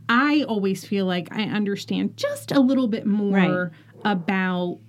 I 0.09 0.43
always 0.43 0.85
feel 0.85 1.05
like 1.05 1.27
I 1.31 1.43
understand 1.43 2.15
just 2.17 2.51
a 2.51 2.59
little 2.59 2.87
bit 2.87 3.05
more 3.07 3.31
Right. 3.35 3.71
about 4.11 4.79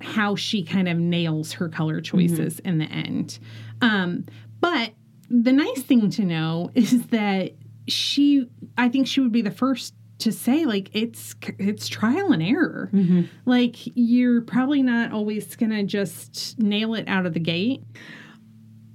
how 0.00 0.34
she 0.34 0.62
kind 0.64 0.88
of 0.88 0.98
nails 0.98 1.52
her 1.52 1.68
color 1.68 2.00
choices 2.00 2.58
in 2.60 2.78
the 2.78 2.86
end. 2.86 3.38
Um 3.80 4.24
but 4.60 4.92
the 5.30 5.52
nice 5.52 5.82
thing 5.82 6.10
to 6.10 6.24
know 6.24 6.70
is 6.74 7.06
that 7.08 7.52
she 7.86 8.48
I 8.76 8.88
think 8.88 9.06
she 9.06 9.20
would 9.20 9.32
be 9.32 9.42
the 9.42 9.50
first 9.52 9.94
to 10.18 10.32
say 10.32 10.64
like 10.64 10.90
it's 10.94 11.34
it's 11.58 11.88
trial 11.88 12.32
and 12.32 12.42
error. 12.42 12.90
Mm-hmm. 12.92 13.22
Like 13.44 13.76
you're 13.94 14.40
probably 14.40 14.82
not 14.82 15.12
always 15.12 15.46
to 15.70 15.82
just 15.84 16.58
nail 16.58 16.94
it 16.94 17.06
out 17.08 17.26
of 17.26 17.34
the 17.34 17.40
gate. 17.40 17.82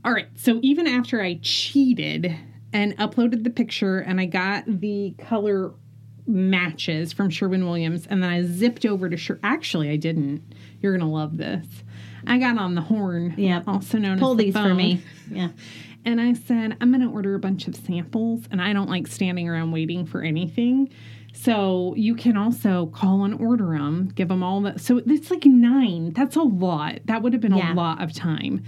All 0.04 0.12
right. 0.12 0.28
So 0.36 0.60
even 0.64 0.88
after 0.88 1.22
I 1.22 1.40
cheated 1.42 2.36
and 2.74 2.98
uploaded 2.98 3.44
the 3.44 3.50
picture 3.50 4.00
and 4.00 4.20
I 4.20 4.26
got 4.26 4.64
the 4.66 5.14
color 5.20 5.74
matches 6.26 7.14
from 7.14 7.30
Sherwin 7.30 7.66
Williams 7.66 8.08
and 8.08 8.24
then 8.24 8.30
I 8.30 8.44
zipped 8.44 8.86
over 8.86 9.10
to 9.10 9.18
Sher 9.18 9.40
actually 9.44 9.90
I 9.90 9.98
didn't. 9.98 10.42
You're 10.80 10.94
to 10.98 11.06
love 11.06 11.38
this. 11.38 11.66
I 12.26 12.38
got 12.38 12.58
on 12.58 12.76
the 12.76 12.82
horn, 12.82 13.34
yeah 13.38 13.62
also 13.68 13.98
known 13.98 14.20
Pull 14.20 14.32
as 14.32 14.38
the 14.38 14.44
these 14.46 14.54
for 14.54 14.60
phone. 14.60 14.78
me. 14.78 15.04
Yeah. 15.30 15.50
And 16.04 16.20
I 16.20 16.34
said, 16.34 16.78
I'm 16.82 16.92
going 16.92 17.02
to 17.08 17.14
order 17.14 17.36
a 17.36 17.40
bunch 17.40 17.68
of 17.68 17.76
samples, 17.76 18.46
and 18.52 18.62
I 18.62 18.74
don't 18.74 18.90
like 18.90 19.08
standing 19.08 19.48
around 19.48 19.72
waiting 19.72 20.06
for 20.06 20.22
anything. 20.22 20.90
So 21.34 21.94
you 21.96 22.16
can 22.16 22.36
also 22.38 22.88
call 22.88 23.24
and 23.24 23.34
order 23.40 23.68
them, 23.78 24.12
give 24.16 24.28
them 24.28 24.44
all 24.44 24.62
the. 24.62 24.78
So 24.80 24.98
it's 25.06 25.30
like 25.32 25.46
nine. 25.46 26.12
That's 26.14 26.36
a 26.36 26.42
lot. 26.42 27.00
That 27.06 27.22
would 27.22 27.34
have 27.34 27.42
been 27.42 27.56
Yeah. 27.56 27.74
a 27.74 27.76
lot 27.76 28.02
of 28.04 28.14
time. 28.14 28.64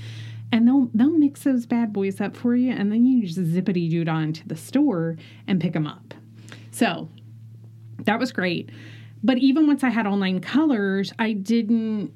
And 0.51 0.67
they'll 0.67 0.89
they'll 0.93 1.17
mix 1.17 1.43
those 1.43 1.65
bad 1.65 1.91
boys 1.91 2.21
up 2.21 2.37
for 2.37 2.55
you, 2.55 2.71
and 2.71 2.91
then 2.91 3.05
you 3.05 3.25
just 3.25 3.39
zippity 3.39 3.89
doo 3.89 4.03
dah 4.05 4.19
into 4.19 4.47
the 4.47 4.55
store 4.55 5.17
and 5.47 5.59
pick 5.59 5.73
them 5.73 5.87
up. 5.87 6.13
So 6.71 7.09
that 8.05 8.19
was 8.19 8.31
great. 8.31 8.69
But 9.23 9.39
even 9.39 9.65
once 9.67 9.83
I 9.83 9.89
had 9.89 10.05
all 10.05 10.17
nine 10.17 10.39
colors, 10.39 11.11
I 11.17 11.33
didn't. 11.33 12.15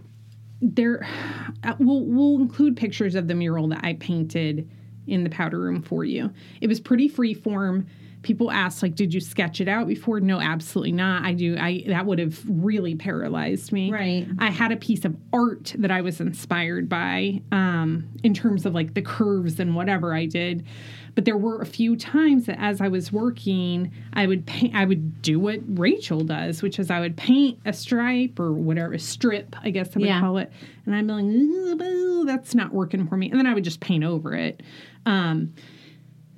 There, 0.62 1.06
uh, 1.64 1.74
we'll 1.80 2.06
we'll 2.06 2.40
include 2.40 2.78
pictures 2.78 3.16
of 3.16 3.28
the 3.28 3.34
mural 3.36 3.68
that 3.70 3.84
I 3.84 3.94
painted 3.94 4.70
in 5.08 5.24
the 5.24 5.30
powder 5.30 5.60
room 5.60 5.82
for 5.82 6.04
you. 6.04 6.32
It 6.62 6.68
was 6.68 6.80
pretty 6.80 7.08
free 7.08 7.34
form. 7.34 7.88
People 8.24 8.52
asked 8.52 8.82
like, 8.84 8.96
"Did 8.96 9.14
you 9.14 9.22
sketch 9.22 9.62
it 9.62 9.68
out 9.68 9.88
before?" 9.88 10.20
No, 10.20 10.40
absolutely 10.42 10.92
not. 10.92 11.24
I 11.24 11.34
do. 11.34 11.56
I 11.58 11.84
that 11.88 12.06
would 12.06 12.20
have 12.20 12.44
really 12.48 12.96
paralyzed 12.96 13.72
me. 13.72 13.92
Right. 13.92 14.28
I 14.40 14.50
had 14.50 14.72
a 14.72 14.76
piece 14.76 15.06
of 15.06 15.16
art 15.32 15.74
that 15.78 15.92
I 15.92 16.02
was 16.02 16.20
inspired 16.20 16.90
by 16.90 17.42
um, 17.52 18.10
in 18.24 18.34
terms 18.34 18.66
of 18.66 18.74
like 18.74 18.96
the 18.96 19.02
curves 19.04 19.60
and 19.60 19.76
whatever 19.76 20.14
I 20.14 20.26
did. 20.26 20.66
But 21.14 21.26
there 21.26 21.38
were 21.38 21.62
a 21.62 21.66
few 21.66 21.96
times 21.96 22.46
that 22.46 22.60
as 22.60 22.80
I 22.80 22.90
was 22.90 23.12
working, 23.12 23.92
I 24.14 24.28
would 24.28 24.46
paint, 24.46 24.76
I 24.76 24.86
would 24.86 25.22
do 25.24 25.40
what 25.40 25.62
Rachel 25.66 26.22
does, 26.22 26.62
which 26.62 26.78
is 26.78 26.92
I 26.92 27.00
would 27.00 27.18
paint 27.18 27.60
a 27.66 27.74
stripe 27.74 28.40
or 28.40 28.54
whatever, 28.54 28.94
a 28.94 29.00
strip, 29.00 29.56
I 29.64 29.72
guess 29.72 29.96
I 29.96 30.00
would 30.00 30.08
Yeah. 30.08 30.20
call 30.20 30.38
it. 30.38 30.52
And 30.86 30.94
I'm 30.96 31.08
like, 31.08 32.28
that's 32.28 32.54
not 32.54 32.72
working 32.72 33.08
for 33.08 33.18
me. 33.18 33.32
And 33.32 33.40
then 33.40 33.48
I 33.48 33.54
would 33.56 33.64
just 33.64 33.80
paint 33.80 34.04
over 34.04 34.34
it. 34.36 34.62
Um, 35.08 35.54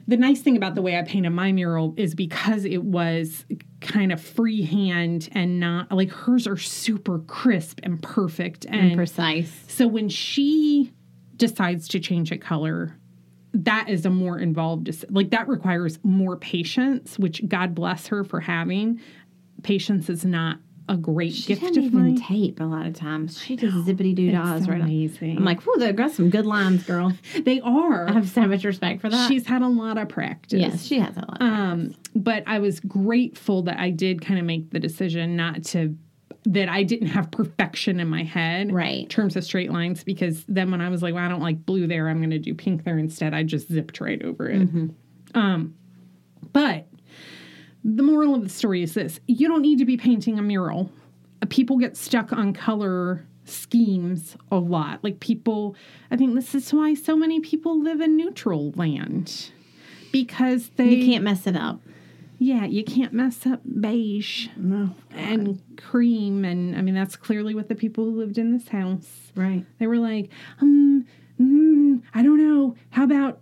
the 0.08 0.18
nice 0.18 0.42
thing 0.42 0.58
about 0.58 0.74
the 0.76 0.82
way 0.82 0.98
I 0.98 1.04
painted 1.04 1.30
my 1.32 1.52
mural 1.52 1.94
is 1.98 2.16
because 2.16 2.66
it 2.66 2.84
was 2.84 3.46
kind 3.82 4.12
of 4.12 4.20
freehand 4.22 5.30
and 5.34 5.60
not 5.60 5.92
like 5.92 6.10
hers 6.10 6.48
are 6.48 6.58
super 6.58 7.20
crisp 7.20 7.80
and 7.84 8.02
perfect 8.02 8.66
and, 8.66 8.76
And 8.80 8.96
precise. 8.96 9.52
so 9.68 9.88
when 9.88 10.10
she 10.10 10.92
decides 11.36 11.88
to 11.90 12.00
change 12.00 12.32
a 12.32 12.38
color 12.38 12.96
that 13.54 13.88
is 13.90 14.06
a 14.06 14.10
more 14.10 14.38
involved 14.38 14.90
like 15.10 15.30
that 15.32 15.48
requires 15.48 15.98
more 16.04 16.36
patience 16.38 17.18
which 17.18 17.48
god 17.48 17.74
bless 17.74 18.08
her 18.08 18.24
for 18.24 18.40
having 18.42 19.00
patience 19.64 20.10
is 20.10 20.26
not 20.26 20.58
a 20.90 20.98
great 20.98 21.34
She 21.34 21.54
gift 21.54 21.78
of 21.78 21.84
even 21.84 22.02
mine 22.02 22.16
tape 22.16 22.60
a 22.60 22.64
lot 22.64 22.86
of 22.88 22.94
times. 22.94 23.42
She 23.42 23.56
just 23.56 23.78
zippity 23.78 24.16
doo 24.16 24.32
dahs 24.32 24.62
It's 24.62 24.68
right 24.68 24.82
amazing 24.82 25.38
I'm 25.38 25.46
like, 25.46 25.62
whoa, 25.62 25.78
they've 25.78 25.96
got 25.96 26.12
some 26.12 26.30
good 26.30 26.46
lines, 26.46 26.84
girl. 26.84 27.14
they 27.44 27.62
are 27.62 28.10
I 28.10 28.14
have 28.14 28.28
so 28.28 28.42
much 28.42 28.66
respect 28.66 29.02
for 29.02 29.10
that. 29.10 29.28
she's 29.28 29.46
had 29.46 29.62
a 29.62 29.68
lot 29.68 29.98
of 29.98 30.10
practice 30.10 30.60
yes, 30.60 30.84
she 30.86 31.00
has 31.00 31.16
a 31.16 31.22
lot. 31.22 31.42
Um, 31.42 31.96
but 32.16 32.44
I 32.48 32.60
was 32.60 32.80
grateful 32.80 33.62
that 33.64 33.80
I 33.80 33.92
did 33.92 34.26
kind 34.26 34.40
of 34.40 34.46
make 34.46 34.72
the 34.72 34.80
decision 34.80 35.36
not 35.36 35.64
to 35.66 35.96
that 36.46 36.70
I 36.70 36.84
didn't 36.84 37.10
have 37.10 37.30
perfection 37.32 38.00
in 38.00 38.08
my 38.08 38.24
head, 38.24 38.72
Right. 38.72 39.04
In 39.04 39.08
terms 39.10 39.36
of 39.36 39.44
straight 39.44 39.72
lines, 39.72 40.04
because 40.04 40.44
then 40.48 40.72
when 40.72 40.82
I 40.82 40.90
was 40.90 41.04
like, 41.04 41.14
well, 41.14 41.24
I 41.24 41.28
don't 41.28 41.42
like 41.42 41.66
blue 41.66 41.86
there, 41.86 42.08
I'm 42.08 42.20
going 42.20 42.30
to 42.32 42.40
do 42.40 42.56
pink 42.56 42.86
there 42.86 42.98
instead. 42.98 43.34
I 43.34 43.44
just 43.44 43.68
zipped 43.68 44.00
right 44.00 44.22
over 44.24 44.50
it. 44.50 44.68
Um, 45.36 45.76
but 46.54 46.88
the 47.84 48.04
moral 48.04 48.36
of 48.36 48.44
the 48.44 48.50
story 48.50 48.84
is 48.84 48.94
this: 48.94 49.20
you 49.28 49.48
don't 49.48 49.62
need 49.62 49.80
to 49.80 49.86
be 49.86 49.98
painting 49.98 50.38
a 50.40 50.42
mural. 50.42 50.92
Uh, 51.42 51.46
People 51.50 51.78
get 51.78 51.96
stuck 51.98 52.34
on 52.34 52.54
color 52.54 53.26
schemes 53.46 54.36
a 54.52 54.58
lot. 54.58 55.04
Like 55.04 55.20
people, 55.20 55.76
I 56.12 56.18
think 56.18 56.36
this 56.36 56.54
is 56.54 56.72
why 56.74 56.94
so 56.94 57.16
many 57.16 57.40
people 57.40 57.82
live 57.82 58.00
in 58.02 58.16
neutral 58.18 58.72
land 58.72 59.52
because 60.12 60.70
they 60.76 60.90
you 60.90 61.06
can't 61.06 61.24
mess 61.24 61.48
it 61.48 61.56
up. 61.56 61.80
yeah, 62.38 62.66
you 62.66 62.84
can't 62.84 63.14
mess 63.14 63.46
up 63.48 63.62
beige 63.80 64.48
No. 64.58 64.92
and 65.12 65.62
cream. 65.78 66.46
And 66.46 66.76
I 66.76 66.82
mean, 66.82 66.94
that's 66.96 67.16
clearly 67.16 67.56
what 67.56 67.70
the 67.70 67.76
people 67.76 68.06
who 68.06 68.12
lived 68.20 68.38
in 68.38 68.52
this 68.52 68.68
house, 68.70 69.32
Right. 69.36 69.66
they 69.80 69.88
were 69.88 69.98
like, 69.98 70.30
um, 70.62 71.06
mm, 71.40 72.02
I 72.14 72.22
don't 72.24 72.38
know. 72.38 72.76
How 72.92 73.04
about 73.04 73.40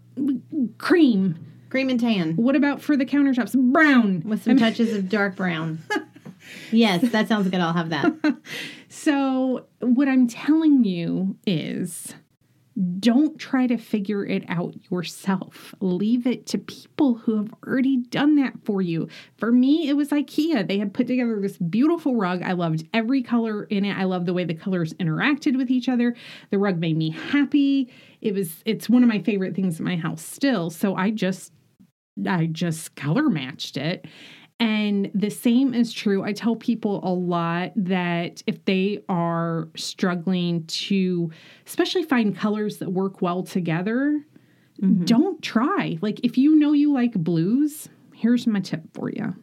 cream? 0.77 1.37
Cream 1.77 1.89
and 1.89 1.99
tan 1.99 2.35
What 2.37 2.55
about 2.55 2.81
for 2.81 2.97
the 2.97 3.05
countertops? 3.05 3.55
Brown. 3.71 4.23
with 4.25 4.41
some 4.41 4.57
touches 4.57 4.95
of 4.95 5.09
dark 5.09 5.35
brown. 5.35 5.77
yes, 6.71 7.03
that 7.11 7.27
sounds 7.27 7.51
good. 7.51 7.59
I'll 7.59 7.73
have 7.73 7.91
that. 7.91 8.13
So, 8.89 9.67
what 9.79 10.07
I'm 10.07 10.27
telling 10.27 10.83
you 10.83 11.37
is 11.45 12.15
don't 12.99 13.37
try 13.37 13.67
to 13.67 13.77
figure 13.77 14.25
it 14.25 14.43
out 14.47 14.75
yourself. 14.89 15.75
Leave 15.81 16.25
it 16.25 16.47
to 16.47 16.57
people 16.57 17.15
who 17.15 17.37
have 17.37 17.53
already 17.65 17.97
done 17.97 18.35
that 18.37 18.53
for 18.63 18.81
you. 18.81 19.07
For 19.37 19.51
me, 19.51 19.87
it 19.87 19.93
was 19.93 20.09
IKEA. 20.09 20.67
They 20.67 20.79
had 20.79 20.93
put 20.93 21.05
together 21.05 21.39
this 21.39 21.57
beautiful 21.57 22.15
rug. 22.15 22.41
I 22.41 22.53
loved 22.53 22.87
every 22.93 23.21
color 23.21 23.65
in 23.65 23.85
it. 23.85 23.95
I 23.95 24.05
loved 24.05 24.25
the 24.25 24.33
way 24.33 24.45
the 24.45 24.53
colors 24.55 24.93
interacted 24.95 25.57
with 25.57 25.69
each 25.69 25.89
other. 25.89 26.15
The 26.49 26.57
rug 26.57 26.79
made 26.79 26.97
me 26.97 27.11
happy. 27.11 27.91
It 28.21 28.33
was 28.33 28.63
it's 28.65 28.89
one 28.89 29.03
of 29.03 29.09
my 29.09 29.21
favorite 29.21 29.55
things 29.55 29.79
in 29.79 29.85
my 29.85 29.95
house 29.95 30.23
still. 30.23 30.69
So 30.69 30.95
I 30.95 31.11
just 31.11 31.51
I 32.25 32.47
just 32.47 32.95
color 32.95 33.29
matched 33.29 33.77
it. 33.77 34.05
And 34.59 35.11
the 35.13 35.29
same 35.29 35.73
is 35.75 35.93
true. 35.93 36.23
I 36.23 36.33
tell 36.33 36.55
people 36.55 36.99
a 37.03 37.13
lot 37.13 37.73
that 37.75 38.41
if 38.47 38.65
they 38.65 39.03
are 39.07 39.67
struggling 39.75 40.65
to, 40.65 41.31
especially 41.67 42.03
find 42.03 42.35
colors 42.35 42.77
that 42.77 42.91
work 42.91 43.21
well 43.21 43.43
together, 43.43 44.25
mm-hmm. 44.81 45.05
don't 45.05 45.41
try. 45.43 45.99
Like 46.01 46.21
if 46.23 46.39
you 46.39 46.55
know 46.55 46.73
you 46.73 46.91
like 46.91 47.13
blues, 47.13 47.87
here's 48.15 48.47
my 48.47 48.59
tip 48.59 48.81
for 48.93 49.11
you. 49.11 49.35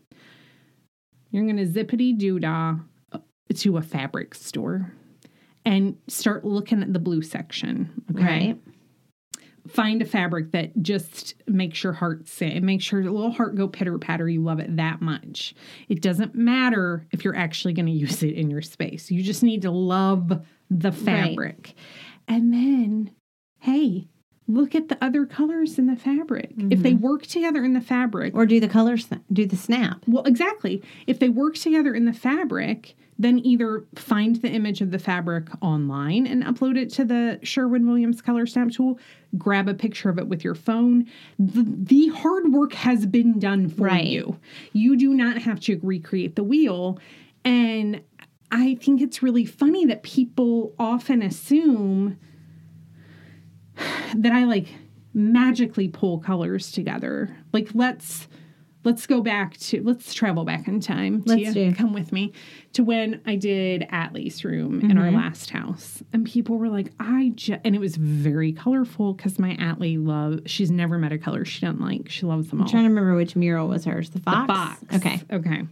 You're 1.31 1.45
going 1.45 1.59
to 1.59 1.67
zippity 1.67 2.17
doo 2.17 2.41
dah 2.41 2.77
uh, 3.13 3.19
to 3.55 3.77
a 3.77 3.83
fabric 3.83 4.35
store 4.35 4.93
and 5.65 5.97
start 6.09 6.45
looking 6.45 6.83
at 6.83 6.93
the 6.93 6.99
blue 6.99 7.23
section. 7.23 8.03
Okay 8.11 8.25
Right. 8.25 8.74
Find 9.69 10.03
a 10.03 10.05
fabric 10.05 10.53
that 10.53 10.83
just 10.83 11.35
makes 11.47 11.83
your 11.83 11.95
heart 11.95 12.29
sing. 12.29 12.53
It 12.53 12.63
makes 12.63 12.91
your 12.93 13.03
little 13.05 13.31
heart 13.31 13.57
go 13.57 13.67
pitter 13.67 13.99
patter. 13.99 14.29
You 14.29 14.43
love 14.43 14.61
it 14.61 14.77
that 14.77 15.01
much. 15.01 15.55
It 15.89 16.03
doesn't 16.03 16.35
matter 16.35 17.07
if 17.13 17.25
you're 17.25 17.37
actually 17.37 17.73
going 17.73 17.87
to 17.87 17.93
use 17.93 18.23
it 18.23 18.35
in 18.35 18.51
your 18.51 18.63
space. 18.63 19.11
You 19.11 19.23
just 19.23 19.43
need 19.43 19.63
to 19.63 19.71
love 19.71 20.45
the 20.71 20.93
fabric. 20.93 21.75
And 22.29 22.53
then, 22.53 23.11
hey, 23.61 24.09
look 24.47 24.75
at 24.75 24.89
the 24.89 25.03
other 25.03 25.25
colors 25.25 25.79
in 25.79 25.87
the 25.87 25.97
fabric. 25.97 26.53
If 26.71 26.83
they 26.83 26.93
mm-hmm. 26.93 27.03
work 27.03 27.23
together 27.27 27.65
in 27.65 27.73
the 27.73 27.81
fabric, 27.81 28.35
Or 28.35 28.47
do 28.47 28.61
the 28.61 28.69
colors, 28.69 29.09
do 29.33 29.47
the 29.47 29.57
snap. 29.57 30.03
well, 30.07 30.25
exactly. 30.25 30.83
If 31.07 31.19
they 31.19 31.29
work 31.29 31.55
together 31.55 31.95
in 31.95 32.05
the 32.05 32.13
fabric, 32.13 32.97
then 33.19 33.39
either 33.45 33.85
find 33.95 34.37
the 34.43 34.49
image 34.49 34.81
of 34.81 34.91
the 34.91 34.99
fabric 34.99 35.49
online 35.63 36.27
and 36.27 36.43
upload 36.43 36.77
it 36.77 36.91
to 36.95 37.05
the 37.05 37.39
Sherwin 37.43 37.87
Williams 37.87 38.21
color 38.21 38.47
snap 38.47 38.71
tool, 38.71 38.99
grab 39.39 39.69
a 39.69 39.75
picture 39.75 40.09
of 40.09 40.19
it 40.19 40.27
with 40.27 40.43
your 40.43 40.55
phone. 40.55 41.07
The, 41.39 41.65
the 41.65 42.09
hard 42.09 42.53
work 42.53 42.73
has 42.73 43.07
been 43.07 43.39
done 43.39 43.69
for 43.69 43.85
Right. 43.85 44.07
you. 44.07 44.39
You 44.73 44.97
do 44.97 45.15
not 45.15 45.39
have 45.39 45.61
to 45.61 45.79
recreate 45.83 46.35
the 46.35 46.43
wheel. 46.45 46.99
And 47.45 48.03
I 48.51 48.75
think 48.77 49.01
it's 49.01 49.23
really 49.23 49.45
funny 49.45 49.85
that 49.87 50.03
people 50.03 50.75
often 50.79 51.23
assume 51.23 52.19
that 54.15 54.33
I 54.33 54.45
like 54.45 54.69
magically 55.13 55.89
pull 55.89 56.19
colors 56.19 56.73
together. 56.73 57.37
Like 57.53 57.69
let's 57.75 58.27
let's 58.85 59.07
go 59.07 59.21
back 59.21 59.57
to 59.57 59.83
let's 59.83 60.15
travel 60.15 60.45
back 60.45 60.69
in 60.69 60.81
time. 60.81 61.23
Let's 61.27 61.53
do. 61.53 61.75
Come 61.75 61.93
with 61.93 62.13
me 62.13 62.33
to 62.75 62.85
when 62.85 63.21
I 63.27 63.37
did 63.37 63.83
Atlee's 63.91 64.45
room 64.45 64.81
in 64.81 64.99
our 64.99 65.07
mm-hmm. 65.07 65.17
last 65.17 65.51
house, 65.51 66.03
and 66.13 66.27
people 66.27 66.59
were 66.59 66.69
like, 66.69 66.93
"I 67.01 67.33
just," 67.35 67.61
and 67.65 67.75
it 67.75 67.81
was 67.81 67.97
very 67.97 68.53
colorful 68.53 69.15
because 69.15 69.39
my 69.39 69.57
Atlee 69.57 69.97
love. 70.05 70.41
She's 70.47 70.71
never 70.71 70.99
met 70.99 71.13
a 71.13 71.19
color 71.19 71.45
she 71.45 71.61
doesn't 71.61 71.81
like. 71.81 72.09
She 72.11 72.27
loves 72.27 72.51
them 72.51 72.61
all. 72.61 72.67
I'm 72.67 72.71
trying 72.71 72.85
to 72.85 72.89
remember 72.91 73.17
which 73.17 73.35
mural 73.35 73.69
was 73.69 73.85
hers. 73.85 74.11
The 74.11 74.21
fox. 74.21 74.47
Box. 74.47 74.83
Okay. 74.95 75.21
Okay. 75.33 75.63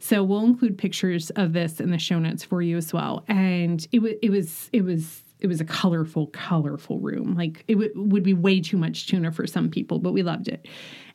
So 0.00 0.22
we'll 0.22 0.44
include 0.44 0.78
pictures 0.78 1.30
of 1.30 1.52
this 1.52 1.80
in 1.80 1.90
the 1.90 1.98
show 1.98 2.18
notes 2.18 2.44
for 2.44 2.62
you 2.62 2.76
as 2.76 2.92
well. 2.92 3.24
And 3.28 3.86
it 3.90 4.00
was 4.00 4.12
it 4.22 4.30
was 4.30 4.70
it 4.72 4.82
was 4.82 5.22
it 5.40 5.46
was 5.46 5.60
a 5.60 5.64
colorful, 5.64 6.28
colorful 6.28 6.98
room. 7.00 7.34
Like 7.36 7.64
it 7.68 7.74
w- 7.74 7.92
would 7.94 8.22
be 8.22 8.34
way 8.34 8.60
too 8.60 8.76
much 8.76 9.06
tuna 9.06 9.32
for 9.32 9.46
some 9.46 9.70
people, 9.70 9.98
but 9.98 10.12
we 10.12 10.22
loved 10.22 10.48
it. 10.48 10.66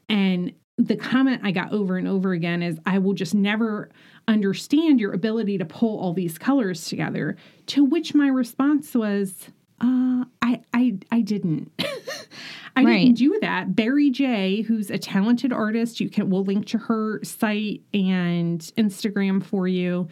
And 0.09 0.53
the 0.77 0.95
comment 0.95 1.41
I 1.43 1.51
got 1.51 1.71
over 1.71 1.97
and 1.97 2.07
over 2.07 2.31
again 2.33 2.63
is, 2.63 2.79
"I 2.85 2.97
will 2.99 3.13
just 3.13 3.35
never 3.35 3.89
understand 4.27 4.99
your 4.99 5.13
ability 5.13 5.57
to 5.59 5.65
pull 5.65 5.99
all 5.99 6.13
these 6.13 6.37
colors 6.37 6.85
together." 6.87 7.35
To 7.67 7.83
which 7.83 8.15
my 8.15 8.27
response 8.27 8.95
was, 8.95 9.49
uh, 9.81 10.25
"I 10.41 10.61
I 10.73 10.97
I 11.11 11.21
didn't." 11.21 11.71
I 12.75 12.83
Right. 12.85 13.01
didn't 13.05 13.17
do 13.17 13.37
that. 13.41 13.75
Barry 13.75 14.09
J, 14.09 14.61
who's 14.61 14.89
a 14.89 14.97
talented 14.97 15.53
artist, 15.53 15.99
you 15.99 16.09
can 16.09 16.31
we'll 16.31 16.43
link 16.43 16.65
to 16.67 16.79
her 16.79 17.23
site 17.23 17.83
and 17.93 18.59
Instagram 18.75 19.43
for 19.43 19.67
you. 19.67 20.07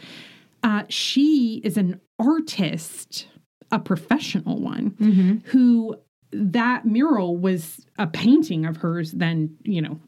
Uh, 0.61 0.83
she 0.87 1.59
is 1.63 1.75
an 1.75 1.99
artist, 2.19 3.25
a 3.71 3.79
professional 3.79 4.59
one, 4.61 4.91
Mm-hmm. 4.91 5.37
who 5.45 5.95
that 6.31 6.85
mural 6.85 7.35
was 7.35 7.83
a 7.97 8.05
painting 8.05 8.65
of 8.67 8.77
hers, 8.77 9.11
then 9.11 9.57
you 9.63 9.81
know 9.81 9.99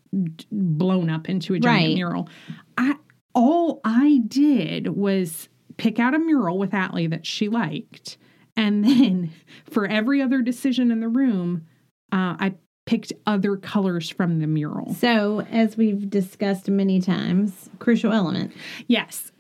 blown 0.52 1.10
up 1.10 1.30
into 1.30 1.54
a 1.54 1.60
giant 1.60 1.88
Right. 1.88 1.94
mural. 1.96 2.30
I 2.78 2.96
all 3.36 3.82
I 3.84 4.22
did 4.28 4.90
was 4.90 5.50
pick 5.78 6.00
out 6.00 6.14
a 6.14 6.20
mural 6.20 6.58
with 6.60 6.72
Atlee 6.72 7.10
that 7.10 7.26
she 7.26 7.50
liked, 7.50 8.18
and 8.56 8.84
then 8.86 9.32
for 9.70 9.86
every 9.88 10.22
other 10.22 10.42
decision 10.42 10.92
in 10.92 11.00
the 11.00 11.08
room, 11.10 11.66
uh, 12.12 12.38
I 12.40 12.54
picked 12.86 13.14
other 13.26 13.56
colors 13.58 14.10
from 14.10 14.40
the 14.40 14.46
mural. 14.48 14.94
So, 14.96 15.42
as 15.50 15.78
we've 15.78 16.10
discussed 16.10 16.70
many 16.70 17.00
times, 17.02 17.70
crucial 17.80 18.12
element. 18.12 18.52
Yes. 18.88 19.32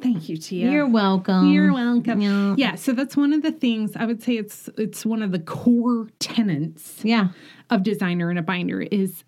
Thank 0.00 0.28
you, 0.28 0.36
Tia. 0.36 0.70
You're 0.70 0.86
welcome. 0.88 1.50
You're 1.50 1.72
welcome. 1.72 2.20
Yeah. 2.20 2.54
Yeah, 2.58 2.74
so 2.74 2.92
that's 2.92 3.16
one 3.16 3.32
of 3.32 3.42
the 3.42 3.52
things 3.52 3.94
I 3.96 4.04
would 4.04 4.22
say 4.22 4.36
it's 4.36 4.68
it's 4.76 5.06
one 5.06 5.22
of 5.22 5.32
the 5.32 5.38
core 5.38 6.08
tenets 6.18 7.00
Yeah. 7.04 7.28
of 7.70 7.84
designer 7.84 8.30
in 8.30 8.36
a 8.36 8.42
binder 8.42 8.80
is 8.82 9.24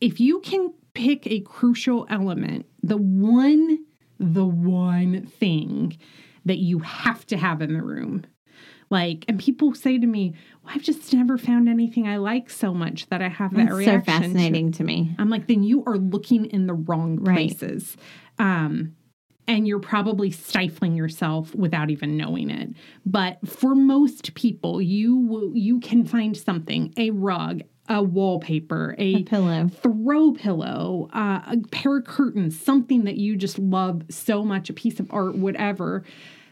if 0.00 0.20
you 0.20 0.40
can 0.40 0.72
pick 0.94 1.26
a 1.26 1.40
crucial 1.40 2.06
element, 2.10 2.66
the 2.82 2.96
one 2.96 3.84
the 4.18 4.44
one 4.44 5.24
thing 5.26 5.96
that 6.44 6.58
you 6.58 6.80
have 6.80 7.24
to 7.26 7.36
have 7.38 7.62
in 7.62 7.72
the 7.72 7.82
room. 7.82 8.24
Like, 8.90 9.24
and 9.28 9.38
people 9.38 9.72
say 9.72 9.98
to 9.98 10.06
me, 10.06 10.34
well, 10.62 10.74
I've 10.74 10.82
just 10.82 11.14
never 11.14 11.38
found 11.38 11.68
anything 11.68 12.06
I 12.08 12.16
like 12.16 12.50
so 12.50 12.74
much 12.74 13.06
that 13.08 13.22
I 13.22 13.28
have 13.28 13.52
that 13.54 13.68
That's 13.68 13.70
so 13.70 13.76
reaction. 13.76 14.02
to." 14.02 14.28
fascinating 14.28 14.72
to 14.72 14.84
me. 14.84 15.14
I'm 15.18 15.30
like, 15.30 15.46
then 15.46 15.62
you 15.62 15.84
are 15.86 15.96
looking 15.96 16.46
in 16.46 16.66
the 16.66 16.74
wrong 16.74 17.16
Right. 17.16 17.56
places. 17.56 17.96
Um, 18.38 18.96
and 19.46 19.66
you're 19.66 19.78
probably 19.80 20.30
stifling 20.30 20.96
yourself 20.96 21.54
without 21.54 21.88
even 21.90 22.16
knowing 22.16 22.50
it. 22.50 22.70
But 23.06 23.38
for 23.48 23.74
most 23.74 24.34
people, 24.34 24.82
you 24.82 25.16
will, 25.16 25.56
you 25.56 25.80
can 25.80 26.04
find 26.04 26.36
something, 26.36 26.92
a 26.96 27.10
rug, 27.10 27.62
a 27.90 28.00
wallpaper, 28.00 28.94
A 28.98 29.16
a 29.16 29.22
pillow. 29.24 29.68
throw 29.68 30.32
pillow, 30.32 31.10
uh, 31.12 31.40
a 31.44 31.56
pair 31.72 31.98
of 31.98 32.04
curtains, 32.04 32.58
something 32.58 33.02
that 33.04 33.16
you 33.16 33.36
just 33.36 33.58
love 33.58 34.04
so 34.08 34.44
much, 34.44 34.70
a 34.70 34.72
piece 34.72 35.00
of 35.00 35.12
art, 35.12 35.36
whatever, 35.36 36.04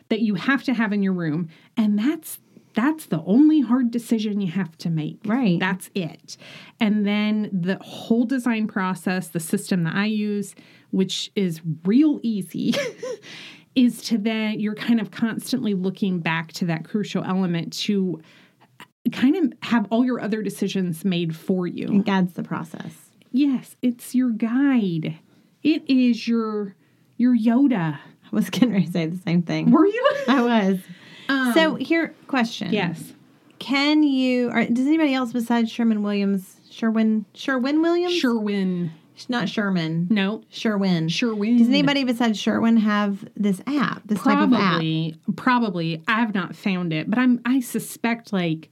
that 0.09 0.21
you 0.21 0.35
have 0.35 0.64
to 0.64 0.75
have 0.75 0.92
in 0.92 1.02
your 1.02 1.12
room. 1.12 1.49
And 1.76 1.97
that's 1.97 2.40
that's 2.75 3.07
the 3.07 3.23
only 3.25 3.61
hard 3.61 3.90
decision 3.90 4.40
you 4.40 4.52
have 4.52 4.76
to 4.78 4.90
make. 4.90 5.18
Right. 5.25 5.59
That's 5.59 5.90
it. 5.95 6.37
And 6.78 7.07
then 7.07 7.49
the 7.52 7.76
whole 7.80 8.24
design 8.24 8.68
process, 8.68 9.29
the 9.29 9.40
system 9.40 9.85
that 9.85 9.94
I 9.94 10.07
use, 10.07 10.55
which 10.90 11.33
is 11.35 11.61
real 11.85 12.20
easy, 12.22 12.74
is 13.74 14.03
to 14.03 14.18
then 14.18 14.61
you're 14.61 14.74
kind 14.74 15.01
of 15.01 15.11
constantly 15.11 15.74
looking 15.74 16.20
back 16.20 16.53
to 16.55 16.66
that 16.66 16.85
crucial 16.85 17.24
element 17.24 17.72
to 17.85 18.20
kind 19.13 19.37
of 19.37 19.53
have 19.63 19.87
all 19.91 20.05
your 20.05 20.21
other 20.21 20.43
decisions 20.43 21.05
made 21.05 21.35
for 21.35 21.67
you. 21.67 21.87
It 21.89 22.05
guides 22.05 22.35
the 22.35 22.43
process. 22.43 22.93
Yes, 23.33 23.77
it's 23.83 24.15
your 24.15 24.31
guide. 24.31 25.19
It 25.63 25.83
is 25.89 26.27
your 26.27 26.75
your 27.17 27.37
Yoda. 27.37 27.99
I 27.99 28.37
was 28.37 28.51
going 28.51 28.73
to 28.85 28.91
say 28.91 29.07
the 29.07 29.19
same 29.19 29.43
thing. 29.43 29.71
Were 29.71 29.87
you? 29.87 30.17
I 30.29 30.43
was. 30.43 30.79
Um, 31.29 31.53
so, 31.53 31.75
here, 31.75 32.15
question. 32.27 32.73
yes. 32.73 33.13
Can 33.59 34.03
you, 34.03 34.51
or 34.51 34.65
does 34.65 34.87
anybody 34.87 35.15
else 35.15 35.33
besides 35.33 35.71
Sherman 35.71 36.03
Williams, 36.03 36.57
Sherwin, 36.71 37.27
Sherwin 37.35 37.83
Williams? 37.83 38.15
Sherwin. 38.15 38.93
Not 39.29 39.49
Sherman. 39.49 40.07
No. 40.11 40.43
Sherwin. 40.49 41.09
Sherwin. 41.09 41.57
Does 41.59 41.69
anybody 41.69 42.05
besides 42.05 42.39
Sherwin 42.39 42.77
have 42.77 43.29
this 43.37 43.61
app, 43.67 44.03
this 44.07 44.23
type 44.23 44.39
of 44.39 44.53
app? 44.53 44.61
probably 44.61 45.17
probably 45.35 46.03
I 46.07 46.21
have 46.21 46.35
not 46.35 46.55
found 46.55 46.93
it, 46.93 47.11
but 47.11 47.19
I'm 47.19 47.41
I 47.45 47.59
suspect 47.59 48.33
like 48.33 48.71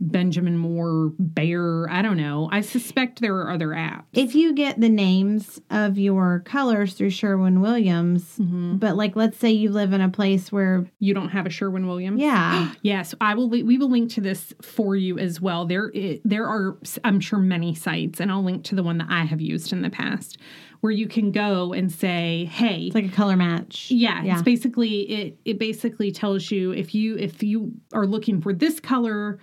Benjamin 0.00 0.58
Moore, 0.58 1.12
Behr, 1.20 1.88
I 1.90 2.02
don't 2.02 2.16
know. 2.18 2.48
I 2.52 2.60
suspect 2.60 3.20
there 3.20 3.36
are 3.36 3.50
other 3.50 3.68
apps. 3.68 4.04
If 4.12 4.34
you 4.34 4.52
get 4.54 4.78
the 4.80 4.88
names 4.88 5.60
of 5.70 5.96
your 5.98 6.40
colors 6.40 6.94
through 6.94 7.10
Sherwin 7.10 7.60
Williams, 7.60 8.38
Mhm. 8.38 8.78
but 8.78 8.96
like 8.96 9.16
let's 9.16 9.38
say 9.38 9.50
you 9.50 9.70
live 9.70 9.92
in 9.92 10.00
a 10.00 10.08
place 10.10 10.52
where, 10.52 10.86
You 10.98 11.14
don't 11.14 11.30
have 11.30 11.46
a 11.46 11.50
Sherwin 11.50 11.86
Williams? 11.86 12.20
yeah, 12.20 12.72
Yes, 12.82 13.14
I 13.20 13.34
will. 13.34 13.48
We 13.48 13.62
will 13.78 13.88
link 13.90 14.10
to 14.12 14.20
this 14.20 14.52
for 14.62 14.96
you 14.96 15.18
as 15.18 15.40
well. 15.40 15.64
There, 15.66 15.90
there 16.24 16.46
are, 16.46 16.76
I'm 17.04 17.20
sure, 17.20 17.38
many 17.38 17.74
sites, 17.74 18.20
and 18.20 18.30
I'll 18.30 18.44
link 18.44 18.64
to 18.64 18.74
the 18.74 18.82
one 18.82 18.98
that 18.98 19.08
I 19.10 19.24
have 19.24 19.40
used 19.40 19.72
in 19.72 19.82
the 19.82 19.90
past, 19.90 20.36
where 20.80 20.92
you 20.92 21.06
can 21.08 21.32
go 21.32 21.72
and 21.72 21.90
say, 21.90 22.44
"Hey, 22.52 22.86
it's 22.86 22.94
like 22.94 23.06
a 23.06 23.08
color 23.08 23.36
match. 23.36 23.90
yeah, 23.90 24.22
yeah. 24.22 24.34
it's 24.34 24.42
basically 24.42 25.00
it. 25.10 25.38
It 25.44 25.58
basically 25.58 26.12
tells 26.12 26.50
you 26.50 26.72
if 26.72 26.94
you 26.94 27.16
if 27.16 27.42
you 27.42 27.72
are 27.94 28.06
looking 28.06 28.40
for 28.42 28.52
this 28.52 28.78
color 28.78 29.38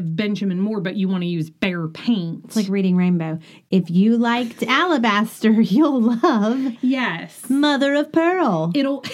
Benjamin 0.00 0.60
Moore, 0.60 0.80
but 0.80 0.96
you 0.96 1.08
want 1.08 1.22
to 1.22 1.26
use 1.28 1.50
Behr 1.50 1.92
paint. 1.92 2.44
It's 2.46 2.56
like 2.56 2.68
reading 2.68 2.96
Rainbow. 2.96 3.38
If 3.70 3.90
you 3.90 4.16
liked 4.16 4.62
Alabaster, 4.62 5.50
you'll 5.60 6.00
love 6.22 6.76
yes, 6.82 7.48
Mother 7.48 7.94
of 7.94 8.12
Pearl. 8.12 8.72
it'll 8.74 9.04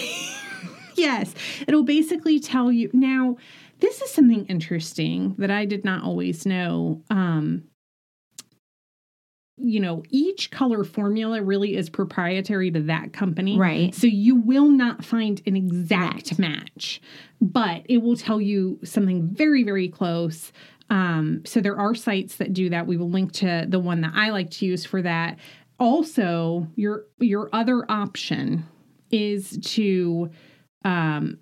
yes 0.97 1.35
it'll 1.69 1.83
basically 1.85 2.41
tell 2.41 2.73
you 2.73 2.89
now 2.95 3.37
this 3.81 4.01
is 4.01 4.11
something 4.11 4.47
interesting 4.47 5.35
that 5.37 5.51
i 5.51 5.67
did 5.67 5.85
not 5.85 6.03
always 6.03 6.47
know 6.47 7.03
um 7.11 7.63
you 9.59 9.81
know 9.81 10.03
each 10.11 10.51
color 10.51 10.85
formula 10.85 11.43
really 11.43 11.77
is 11.77 11.89
proprietary 11.89 12.71
to 12.71 12.81
that 12.83 13.13
company. 13.13 13.59
Right. 13.59 13.95
so 13.95 14.07
you 14.07 14.37
will 14.37 14.69
not 14.69 15.05
find 15.05 15.41
an 15.47 15.57
exact 15.57 16.39
match 16.39 17.01
but 17.41 17.83
it 17.87 17.99
will 17.99 18.17
tell 18.17 18.41
you 18.41 18.79
something 18.85 19.29
very 19.29 19.63
very 19.65 19.89
close. 19.89 20.53
Um, 20.89 21.43
so 21.45 21.61
there 21.61 21.79
are 21.79 21.97
sites 21.97 22.37
that 22.37 22.53
do 22.53 22.71
that. 22.71 22.87
We 22.87 22.97
will 22.97 23.11
link 23.11 23.33
to 23.33 23.67
the 23.69 23.81
one 23.81 24.03
that 24.03 24.13
i 24.15 24.31
like 24.31 24.51
to 24.53 24.67
use 24.67 24.85
for 24.85 25.03
that. 25.03 25.39
Also 25.79 26.69
your 26.77 27.07
your 27.19 27.49
other 27.53 27.91
option 27.91 28.65
is 29.11 29.59
to 29.63 30.31
um, 30.85 31.39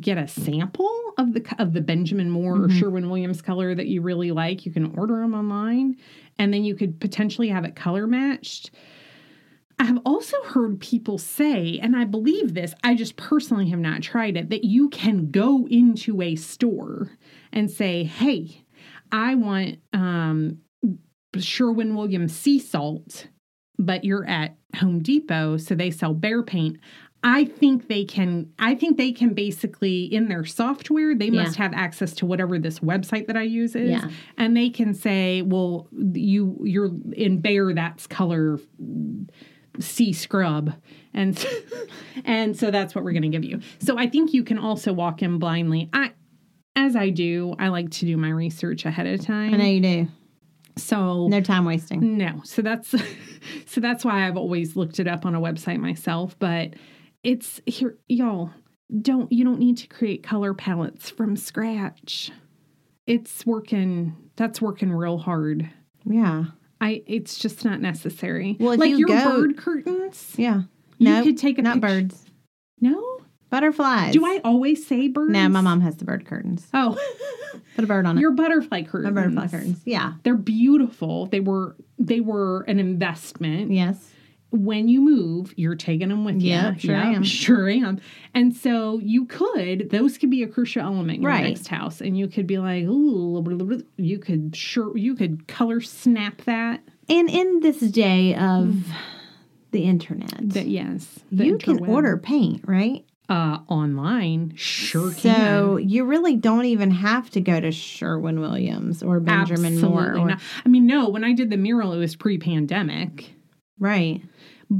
get 0.00 0.18
a 0.18 0.26
sample 0.28 0.90
of 1.18 1.32
the 1.34 1.44
of 1.58 1.72
the 1.72 1.80
Benjamin 1.80 2.30
Moore 2.30 2.56
or 2.64 2.68
Mhm. 2.68 2.78
Sherwin 2.78 3.08
Williams 3.10 3.42
color 3.42 3.74
that 3.74 3.86
you 3.86 4.02
really 4.02 4.30
like. 4.30 4.64
You 4.66 4.72
can 4.72 4.86
order 4.96 5.16
them 5.20 5.34
online, 5.34 5.96
and 6.38 6.52
then 6.52 6.64
you 6.64 6.74
could 6.74 7.00
potentially 7.00 7.48
have 7.48 7.64
it 7.64 7.76
color 7.76 8.06
matched. 8.06 8.70
I 9.78 9.84
have 9.84 9.98
also 10.06 10.36
heard 10.44 10.78
people 10.80 11.18
say, 11.18 11.78
and 11.80 11.96
I 11.96 12.04
believe 12.04 12.54
this, 12.54 12.74
I 12.84 12.94
just 12.94 13.16
personally 13.16 13.68
have 13.70 13.80
not 13.80 14.02
tried 14.02 14.36
it, 14.36 14.50
that 14.50 14.62
you 14.62 14.88
can 14.88 15.32
go 15.32 15.66
into 15.68 16.22
a 16.22 16.36
store 16.36 17.10
and 17.52 17.68
say, 17.68 18.04
hey, 18.04 18.62
I 19.10 19.34
want 19.34 19.78
um, 19.92 20.58
Sherwin 21.36 21.96
Williams 21.96 22.34
sea 22.36 22.60
salt, 22.60 23.26
but 23.76 24.04
you're 24.04 24.24
at 24.26 24.56
Home 24.76 25.00
Depot, 25.00 25.56
so 25.56 25.74
they 25.74 25.90
sell 25.90 26.14
Behr 26.14 26.46
paint. 26.46 26.78
I 27.26 27.46
think 27.46 27.88
they 27.88 28.04
can 28.04 28.52
I 28.58 28.74
think 28.74 28.98
they 28.98 29.10
can 29.10 29.32
basically 29.34 30.04
in 30.04 30.28
their 30.28 30.44
software 30.44 31.14
they 31.14 31.30
must 31.30 31.56
have 31.56 31.72
access 31.72 32.12
to 32.16 32.26
whatever 32.26 32.58
this 32.58 32.80
website 32.80 33.26
that 33.28 33.36
I 33.36 33.42
use 33.42 33.74
is 33.74 33.90
Yeah. 33.90 34.10
and 34.36 34.54
they 34.56 34.68
can 34.68 34.92
say 34.92 35.40
well 35.42 35.88
you 35.92 36.58
you're 36.62 36.90
in 37.14 37.40
Behr 37.40 37.74
that's 37.74 38.06
color 38.06 38.58
C 39.80 40.12
scrub 40.12 40.72
and 41.12 41.44
and 42.24 42.56
so 42.56 42.70
that's 42.70 42.94
what 42.94 43.04
we're 43.04 43.12
going 43.12 43.22
to 43.22 43.28
give 43.28 43.44
you. 43.44 43.60
So 43.80 43.98
I 43.98 44.08
think 44.08 44.32
you 44.32 44.44
can 44.44 44.58
also 44.58 44.92
walk 44.92 45.22
in 45.22 45.38
blindly. 45.38 45.88
I 45.92 46.12
as 46.76 46.94
I 46.96 47.08
do, 47.10 47.54
I 47.58 47.68
like 47.68 47.90
to 47.92 48.04
do 48.06 48.16
my 48.16 48.30
research 48.30 48.84
ahead 48.84 49.06
of 49.06 49.24
time. 49.24 49.54
I 49.54 49.56
know 49.56 49.64
you 49.64 49.80
do. 49.80 50.08
So 50.76 51.28
No 51.28 51.40
time 51.40 51.64
wasting. 51.64 52.18
no. 52.18 52.40
So 52.44 52.62
that's 52.62 52.94
so 53.66 53.80
that's 53.80 54.04
why 54.04 54.26
I've 54.26 54.36
always 54.36 54.76
looked 54.76 55.00
it 55.00 55.06
up 55.08 55.24
on 55.24 55.34
a 55.34 55.40
website 55.40 55.78
myself, 55.78 56.36
but 56.38 56.74
it's 57.24 57.60
here 57.66 57.96
y'all 58.08 58.50
don't 59.00 59.32
you 59.32 59.44
don't 59.44 59.58
need 59.58 59.78
to 59.78 59.86
create 59.88 60.22
color 60.22 60.54
palettes 60.54 61.10
from 61.10 61.36
scratch. 61.36 62.30
It's 63.06 63.44
working 63.44 64.14
that's 64.36 64.60
working 64.62 64.92
real 64.92 65.18
hard. 65.18 65.68
Yeah. 66.04 66.44
I 66.80 67.02
it's 67.06 67.38
just 67.38 67.64
not 67.64 67.80
necessary. 67.80 68.56
Well, 68.60 68.76
like 68.76 68.90
you 68.90 68.98
your 68.98 69.08
go- 69.08 69.40
bird 69.40 69.56
curtains. 69.56 70.34
Yeah. 70.36 70.62
No. 71.00 71.18
You 71.18 71.24
could 71.24 71.38
take 71.38 71.58
a 71.58 71.62
not 71.62 71.74
picture- 71.80 71.88
birds. 72.02 72.26
No? 72.80 73.02
Butterflies. 73.50 74.12
Do 74.12 74.24
I 74.24 74.40
always 74.44 74.84
say 74.86 75.06
birds? 75.08 75.30
No, 75.32 75.48
my 75.48 75.60
mom 75.60 75.80
has 75.80 75.96
the 75.96 76.04
bird 76.04 76.26
curtains. 76.26 76.66
Oh. 76.74 76.98
Put 77.76 77.84
a 77.84 77.86
bird 77.86 78.04
on 78.04 78.18
it. 78.18 78.20
your 78.20 78.32
butterfly 78.32 78.82
curtains. 78.82 79.14
My 79.14 79.22
butterfly 79.22 79.46
curtains. 79.48 79.80
Yeah. 79.84 80.14
They're 80.24 80.36
beautiful. 80.36 81.26
They 81.26 81.40
were 81.40 81.76
they 81.98 82.20
were 82.20 82.62
an 82.62 82.78
investment. 82.80 83.70
Yes. 83.70 84.10
When 84.54 84.88
you 84.88 85.00
move, 85.00 85.52
you're 85.56 85.74
taking 85.74 86.08
them 86.08 86.24
with 86.24 86.40
Yep, 86.40 86.74
you. 86.74 86.80
sure 86.80 86.96
am. 86.96 87.22
Sure 87.24 87.68
am. 87.68 88.00
And 88.34 88.54
so 88.56 88.98
you 89.00 89.26
could, 89.26 89.90
those 89.90 90.16
could 90.18 90.30
be 90.30 90.42
a 90.42 90.46
crucial 90.46 90.82
element 90.82 91.16
in 91.16 91.22
your 91.22 91.32
next 91.32 91.66
house. 91.68 92.00
And 92.00 92.16
you 92.16 92.28
could 92.28 92.46
be 92.46 92.58
like, 92.58 92.84
ooh, 92.84 93.82
you 93.96 94.18
could 94.18 94.54
sure, 94.56 94.96
you 94.96 95.14
could 95.16 95.46
color 95.48 95.80
snap 95.80 96.42
that. 96.42 96.80
And 97.08 97.28
in 97.28 97.60
this 97.60 97.80
day 97.80 98.34
of 98.34 98.86
the 99.72 99.82
internet, 99.84 100.50
That 100.50 100.68
yes. 100.68 101.20
the 101.32 101.46
you 101.46 101.58
can 101.58 101.84
order 101.86 102.16
paint, 102.16 102.62
right? 102.66 103.04
uh 103.30 103.58
online. 103.68 104.52
Sure 104.54 105.10
So 105.10 105.76
can. 105.78 105.88
you 105.88 106.04
really 106.04 106.36
don't 106.36 106.66
even 106.66 106.90
have 106.90 107.30
to 107.30 107.40
go 107.40 107.58
to 107.58 107.72
Sherwin 107.72 108.38
Williams 108.38 109.02
or 109.02 109.18
Benjamin 109.18 109.80
Moore. 109.80 110.18
Or. 110.18 110.30
I 110.64 110.68
mean, 110.68 110.86
no, 110.86 111.08
when 111.08 111.24
I 111.24 111.32
did 111.32 111.48
the 111.48 111.56
mural, 111.56 111.94
it 111.94 111.98
was 111.98 112.16
pre-pandemic. 112.16 113.32
Right. 113.78 114.22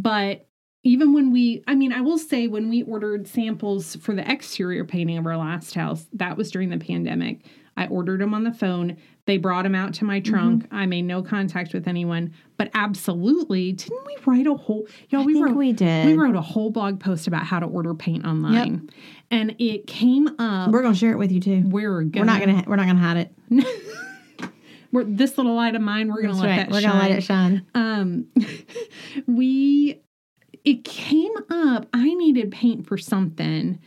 But 0.03 0.47
even 0.83 1.15
when 1.15 1.31
we, 1.33 1.63
I 1.67 1.75
mean, 1.75 1.93
I 1.93 2.01
will 2.03 2.19
say 2.19 2.47
when 2.47 2.69
we 2.69 2.83
ordered 2.83 3.27
samples 3.27 3.97
for 3.97 4.15
the 4.15 4.31
exterior 4.31 4.85
painting 4.85 5.17
of 5.19 5.27
our 5.27 5.37
last 5.37 5.75
house, 5.75 6.07
that 6.13 6.37
was 6.37 6.51
during 6.51 6.69
the 6.71 6.79
pandemic. 6.79 7.41
I 7.77 7.87
ordered 7.89 8.21
them 8.21 8.35
on 8.35 8.45
the 8.45 8.53
phone. 8.53 8.97
They 9.27 9.37
brought 9.37 9.63
them 9.65 9.75
out 9.75 9.95
to 9.95 10.05
my 10.05 10.21
Mm-hmm. 10.21 10.33
trunk. 10.33 10.67
I 10.71 10.87
made 10.87 11.03
no 11.03 11.23
contact 11.23 11.73
with 11.75 11.89
anyone. 11.89 12.33
But 12.57 12.71
absolutely, 12.75 13.73
didn't 13.73 14.07
we 14.07 14.17
write 14.27 14.47
a 14.47 14.55
whole? 14.55 14.87
Y'all, 15.09 15.23
I 15.23 15.25
we 15.25 15.33
think 15.35 15.47
wrote 15.47 15.57
we 15.57 15.73
did. 15.73 16.07
we 16.07 16.15
wrote 16.15 16.37
a 16.37 16.41
whole 16.41 16.71
blog 16.71 17.01
post 17.01 17.27
about 17.27 17.45
how 17.45 17.59
to 17.59 17.67
order 17.67 17.95
paint 17.95 18.25
online, 18.27 18.91
and 19.31 19.57
it 19.59 19.87
came 19.89 20.29
up. 20.39 20.71
We're 20.71 20.83
gonna 20.83 20.95
share 20.95 21.11
it 21.13 21.19
with 21.19 21.33
you 21.33 21.41
too. 21.41 21.63
We're 21.67 22.03
gonna, 22.03 22.21
We're 22.21 22.33
not 22.33 22.41
gonna. 22.41 22.65
We're 22.67 22.77
not 22.77 22.87
gonna 22.87 22.99
hide 23.01 23.17
it. 23.17 23.33
we're, 24.95 25.05
this 25.05 25.37
little 25.37 25.55
light 25.55 25.75
of 25.75 25.83
mine. 25.83 26.09
We're 26.09 26.23
gonna 26.23 26.35
let 26.41 26.47
right. 26.47 26.57
that 26.57 26.71
We're 26.71 26.81
shine. 26.81 26.91
gonna 26.93 27.09
let 27.09 27.19
it 27.19 27.23
shine. 27.23 27.67
um 27.75 28.27
we 29.27 30.01
it 30.65 30.85
came 30.85 31.33
up 31.51 31.87
i 31.93 32.15
needed 32.15 32.51
paint 32.51 32.87
for 32.87 32.97
something 32.97 33.79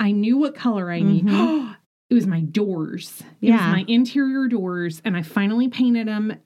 i 0.00 0.10
knew 0.10 0.36
what 0.36 0.54
color 0.54 0.90
i 0.90 1.00
need 1.00 1.24
it 2.10 2.14
was 2.14 2.26
my 2.26 2.40
doors 2.40 3.20
it 3.40 3.50
was 3.50 3.60
Yeah. 3.60 3.70
my 3.72 3.84
interior 3.88 4.48
doors 4.48 5.00
and 5.04 5.16
i 5.16 5.22
finally 5.22 5.68
painted 5.68 6.08
them 6.08 6.36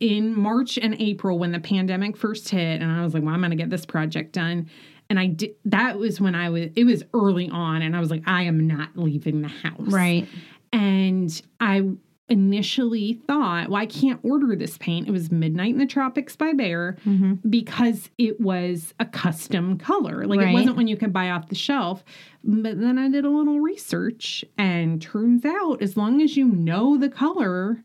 in 0.00 0.36
march 0.38 0.78
and 0.78 1.00
april 1.00 1.38
when 1.38 1.52
the 1.52 1.60
pandemic 1.60 2.16
first 2.16 2.48
hit 2.48 2.82
and 2.82 2.90
i 2.90 3.02
was 3.04 3.14
like 3.14 3.22
well 3.22 3.34
i'm 3.34 3.40
gonna 3.40 3.56
get 3.56 3.70
this 3.70 3.86
project 3.86 4.32
done 4.32 4.68
and 5.08 5.18
i 5.18 5.26
did 5.26 5.54
that 5.64 5.98
was 5.98 6.20
when 6.20 6.34
i 6.34 6.50
was 6.50 6.68
it 6.74 6.84
was 6.84 7.02
early 7.14 7.48
on 7.50 7.82
and 7.82 7.96
i 7.96 8.00
was 8.00 8.10
like 8.10 8.22
i 8.26 8.42
am 8.42 8.66
not 8.66 8.88
leaving 8.96 9.42
the 9.42 9.48
house 9.48 9.78
Right. 9.78 10.26
and 10.72 11.40
I 11.60 11.88
initially 12.32 13.20
thought, 13.28 13.68
well, 13.68 13.80
I 13.80 13.84
can't 13.86 14.18
order 14.22 14.56
this 14.56 14.78
paint. 14.78 15.06
It 15.06 15.10
was 15.10 15.30
Midnight 15.30 15.74
in 15.74 15.78
the 15.78 15.86
Tropics 15.86 16.34
by 16.34 16.52
Behr 16.52 16.98
hmm 17.00 17.34
because 17.48 18.08
it 18.18 18.40
was 18.40 18.94
a 18.98 19.04
custom 19.04 19.76
color. 19.76 20.26
Like 20.26 20.40
Right. 20.40 20.50
it 20.50 20.54
wasn't 20.54 20.76
one 20.76 20.86
you 20.88 20.96
could 20.96 21.12
buy 21.12 21.30
off 21.30 21.48
the 21.48 21.54
shelf. 21.54 22.02
But 22.42 22.80
then 22.80 22.98
I 22.98 23.08
did 23.10 23.24
a 23.24 23.30
little 23.30 23.60
research 23.60 24.44
and 24.56 25.02
turns 25.02 25.44
out 25.44 25.82
as 25.82 25.96
long 25.96 26.22
as 26.22 26.36
you 26.36 26.46
know 26.46 26.96
the 26.96 27.08
color, 27.10 27.84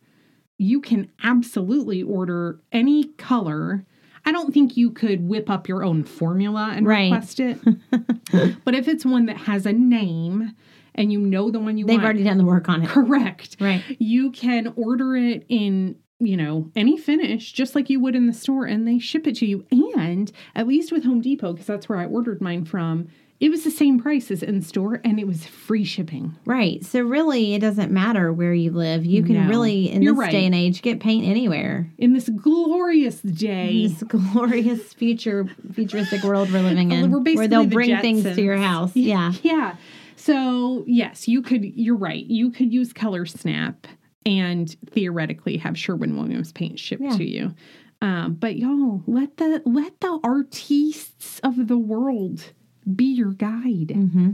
you 0.57 0.79
can 0.79 1.11
absolutely 1.23 2.01
order 2.01 2.59
any 2.71 3.05
color. 3.05 3.85
I 4.27 4.31
don't 4.33 4.53
think 4.53 4.75
you 4.75 4.91
could 4.91 5.27
whip 5.27 5.49
up 5.49 5.67
your 5.69 5.83
own 5.83 6.03
formula 6.03 6.73
and 6.75 6.85
Right. 6.85 7.11
request 7.11 7.39
it. 7.39 7.57
but 8.65 8.75
if 8.75 8.87
it's 8.87 9.05
one 9.05 9.25
that 9.27 9.37
has 9.37 9.65
a 9.65 9.71
name 9.73 10.53
and 10.95 11.11
you 11.13 11.19
know 11.19 11.49
the 11.49 11.59
one 11.59 11.77
you 11.77 11.85
They've 11.85 11.95
want, 11.95 12.03
already 12.05 12.23
done 12.23 12.37
the 12.37 12.43
work 12.45 12.67
on 12.67 12.83
it. 12.83 12.89
correct 12.89 13.55
Right. 13.59 13.83
you 13.99 14.31
can 14.31 14.73
order 14.75 15.15
it 15.15 15.45
in 15.47 15.95
you 16.19 16.35
know 16.35 16.71
any 16.75 16.97
finish 16.97 17.51
just 17.53 17.73
like 17.75 17.89
you 17.89 17.99
would 17.99 18.15
in 18.15 18.25
the 18.25 18.33
store 18.33 18.65
and 18.65 18.87
they 18.87 18.97
ship 18.99 19.27
it 19.27 19.35
to 19.35 19.45
you 19.45 19.65
and 19.71 20.31
at 20.55 20.67
least 20.67 20.91
with 20.91 21.03
home 21.05 21.21
depot 21.21 21.53
because 21.53 21.67
that's 21.67 21.87
where 21.87 21.99
i 21.99 22.05
ordered 22.05 22.41
mine 22.41 22.65
from 22.65 23.07
it 23.39 23.49
was 23.49 23.63
the 23.63 23.69
same 23.71 23.99
price 23.99 24.31
as 24.31 24.41
in 24.41 24.61
store 24.61 24.99
and 25.03 25.19
it 25.19 25.27
was 25.27 25.45
free 25.45 25.83
shipping 25.83 26.35
Right. 26.45 26.83
So 26.85 27.01
really, 27.01 27.53
it 27.53 27.59
doesn't 27.59 27.91
matter 27.91 28.33
where 28.33 28.53
you 28.53 28.71
live. 28.71 29.05
You 29.05 29.23
can 29.23 29.35
No. 29.35 29.47
really, 29.49 29.89
in 29.91 30.01
You're 30.01 30.13
this 30.13 30.19
right. 30.21 30.31
day 30.31 30.45
and 30.45 30.55
age, 30.55 30.81
get 30.81 30.99
paint 30.99 31.25
anywhere. 31.25 31.91
in 31.97 32.13
this 32.13 32.29
glorious 32.29 33.21
day 33.21 33.83
In 33.83 33.89
This 33.93 34.03
glorious 34.07 34.93
future, 34.93 35.47
futuristic 35.73 36.23
world 36.23 36.51
we're 36.51 36.61
living 36.61 36.91
in, 36.91 37.11
We're 37.11 37.19
basically 37.19 37.37
where 37.37 37.47
they'll 37.47 37.63
the 37.65 37.73
bring 37.75 37.97
things 37.99 38.23
to 38.23 38.41
your 38.41 38.57
house. 38.57 38.95
Yeah. 38.95 39.33
yeah 39.43 39.75
so 40.15 40.83
yes 40.87 41.27
you 41.27 41.43
could 41.43 41.63
you're 41.63 41.95
right 41.95 42.25
you 42.25 42.49
could 42.49 42.73
use 42.73 42.91
color 42.91 43.23
snap 43.27 43.85
and 44.25 44.75
theoretically 44.89 45.57
have 45.57 45.77
sherwin 45.77 46.17
williams 46.17 46.51
paint 46.51 46.79
shipped 46.79 47.03
Yeah. 47.03 47.15
to 47.17 47.23
you 47.23 47.53
um, 48.01 48.33
but 48.33 48.55
y'all 48.57 49.03
let 49.05 49.37
the 49.37 49.61
let 49.65 49.99
the 50.01 50.19
artists 50.23 51.39
of 51.43 51.67
the 51.67 51.77
world 51.77 52.51
be 52.95 53.05
your 53.05 53.31
guide. 53.31 53.91
Hmm 53.91 54.31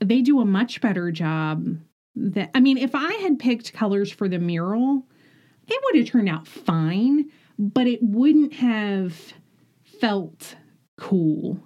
they 0.00 0.22
do 0.22 0.40
a 0.40 0.44
much 0.44 0.80
better 0.80 1.10
job 1.10 1.76
that 2.14 2.50
i 2.54 2.60
mean 2.60 2.78
if 2.78 2.94
i 2.94 3.12
had 3.14 3.38
picked 3.38 3.72
colors 3.72 4.10
for 4.10 4.28
the 4.28 4.38
mural 4.38 5.04
it 5.66 5.80
would 5.84 5.96
have 5.96 6.08
turned 6.08 6.28
out 6.28 6.46
fine 6.46 7.24
but 7.58 7.86
it 7.86 8.00
wouldn't 8.00 8.52
have 8.52 9.32
felt 10.00 10.54
cool. 10.96 11.58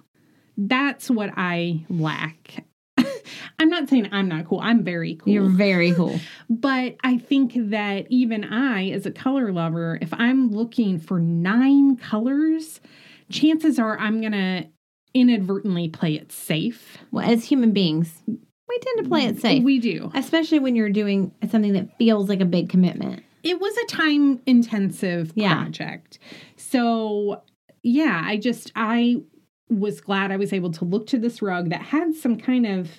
That's 0.57 1.09
what 1.09 1.31
i 1.37 1.85
lack. 1.87 2.65
I'm 3.59 3.69
not 3.69 3.89
saying 3.89 4.09
i'm 4.11 4.27
not 4.27 4.45
cool. 4.45 4.59
I'm 4.59 4.83
very 4.83 5.15
cool. 5.15 5.31
You're 5.31 5.49
very 5.49 5.93
cool. 5.93 6.19
but 6.49 6.95
I 7.03 7.17
think 7.17 7.53
that 7.55 8.07
even 8.09 8.43
I, 8.43 8.89
as 8.89 9.05
a 9.05 9.11
color 9.11 9.51
lover, 9.51 9.99
if 10.01 10.13
I'm 10.13 10.49
looking 10.49 10.99
for 10.99 11.19
nine 11.19 11.95
colors, 11.95 12.81
chances 13.29 13.77
are 13.77 13.97
I'm 13.99 14.19
going 14.19 14.33
to 14.33 14.67
inadvertently 15.13 15.89
play 15.89 16.15
it 16.15 16.31
safe. 16.31 16.97
Well, 17.11 17.29
as 17.29 17.45
human 17.45 17.71
beings, 17.71 18.21
we 18.27 18.79
tend 18.79 19.03
to 19.03 19.09
play 19.09 19.25
it 19.25 19.39
safe, 19.39 19.63
We 19.63 19.79
do. 19.79 20.11
especially 20.15 20.59
when 20.59 20.75
you're 20.75 20.89
doing 20.89 21.31
something 21.49 21.73
that 21.73 21.97
feels 21.97 22.29
like 22.29 22.41
a 22.41 22.45
big 22.45 22.69
commitment. 22.69 23.23
It 23.43 23.59
was 23.59 23.75
a 23.77 23.85
time 23.87 24.41
intensive 24.45 25.33
Yeah. 25.35 25.53
project. 25.55 26.17
So, 26.57 27.41
yeah, 27.83 28.21
I 28.25 28.37
just, 28.37 28.71
I 28.75 29.21
was 29.69 30.01
glad 30.01 30.31
I 30.31 30.37
was 30.37 30.53
able 30.53 30.71
to 30.71 30.85
look 30.85 31.07
to 31.07 31.17
this 31.17 31.41
rug 31.41 31.69
that 31.69 31.81
had 31.81 32.13
some 32.15 32.37
kind 32.37 32.65
of 32.65 32.89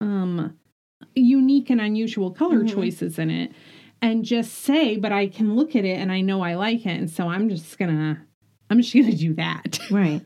um 0.00 0.56
unique 1.14 1.70
and 1.70 1.80
unusual 1.80 2.30
color 2.30 2.62
Mhm. 2.62 2.68
choices 2.74 3.18
in 3.18 3.30
it 3.30 3.52
and 4.02 4.24
just 4.24 4.52
say 4.52 4.96
but 4.98 5.10
I 5.10 5.26
can 5.26 5.54
look 5.56 5.74
at 5.74 5.84
it 5.86 5.98
and 5.98 6.12
I 6.12 6.20
know 6.20 6.42
I 6.42 6.54
like 6.54 6.80
it 6.86 6.90
and 6.98 7.10
so 7.10 7.28
I'm 7.28 7.48
just 7.48 7.78
going 7.78 7.90
to 7.96 8.18
I'm 8.68 8.80
just 8.82 8.92
going 8.92 9.10
to 9.10 9.16
do 9.16 9.32
that. 9.34 9.78
Right. 9.90 10.20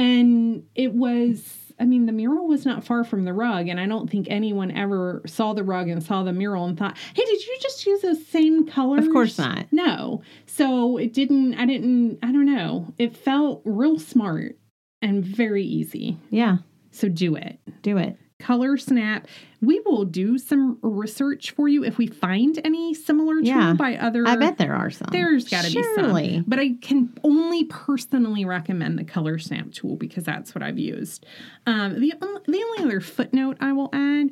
And 0.00 0.64
it 0.74 0.94
was, 0.94 1.74
I 1.78 1.84
mean, 1.84 2.06
the 2.06 2.12
mural 2.12 2.48
was 2.48 2.64
not 2.64 2.84
far 2.84 3.04
from 3.04 3.26
the 3.26 3.34
rug. 3.34 3.68
And 3.68 3.78
I 3.78 3.86
don't 3.86 4.10
think 4.10 4.28
anyone 4.30 4.70
ever 4.70 5.20
saw 5.26 5.52
the 5.52 5.62
rug 5.62 5.88
and 5.88 6.02
saw 6.02 6.22
the 6.22 6.32
mural 6.32 6.64
and 6.64 6.78
thought, 6.78 6.96
hey, 7.14 7.22
did 7.22 7.46
you 7.46 7.58
just 7.60 7.84
use 7.84 8.00
those 8.00 8.26
same 8.26 8.66
colors? 8.66 9.06
Of 9.06 9.12
course 9.12 9.36
not. 9.36 9.66
No. 9.70 10.22
So 10.46 10.96
it 10.96 11.12
didn't, 11.12 11.54
I 11.56 11.66
didn't, 11.66 12.18
I 12.22 12.32
don't 12.32 12.46
know. 12.46 12.94
It 12.96 13.14
felt 13.14 13.60
real 13.66 13.98
smart 13.98 14.56
and 15.02 15.22
very 15.22 15.64
easy. 15.64 16.16
Yeah. 16.30 16.58
So 16.92 17.10
do 17.10 17.36
it. 17.36 17.58
Do 17.82 17.98
it. 17.98 18.16
Color 18.40 18.76
Snap. 18.76 19.28
We 19.60 19.80
will 19.80 20.04
do 20.04 20.38
some 20.38 20.78
research 20.82 21.50
for 21.52 21.68
you 21.68 21.84
if 21.84 21.98
we 21.98 22.06
find 22.06 22.58
any 22.64 22.94
similar 22.94 23.36
tool 23.36 23.44
Yeah. 23.44 23.74
by 23.74 23.96
other. 23.96 24.26
I 24.26 24.36
bet 24.36 24.58
there 24.58 24.74
are 24.74 24.90
some. 24.90 25.08
There's 25.12 25.48
got 25.48 25.64
to 25.64 25.74
be 25.74 25.82
some. 25.94 26.44
But 26.46 26.58
I 26.58 26.70
can 26.80 27.12
only 27.22 27.64
personally 27.64 28.44
recommend 28.44 28.98
the 28.98 29.04
Color 29.04 29.38
Snap 29.38 29.72
tool 29.72 29.96
because 29.96 30.24
that's 30.24 30.54
what 30.54 30.62
I've 30.62 30.78
used. 30.78 31.26
Um, 31.66 32.00
the, 32.00 32.14
the 32.46 32.64
only 32.64 32.84
other 32.84 33.00
footnote 33.00 33.58
I 33.60 33.72
will 33.72 33.90
add 33.92 34.30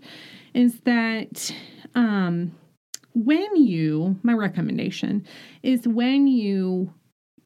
is 0.54 0.80
that 0.80 1.54
um, 1.94 2.52
when 3.14 3.56
you, 3.56 4.16
my 4.22 4.32
recommendation 4.32 5.26
is 5.62 5.86
when 5.86 6.26
you 6.26 6.92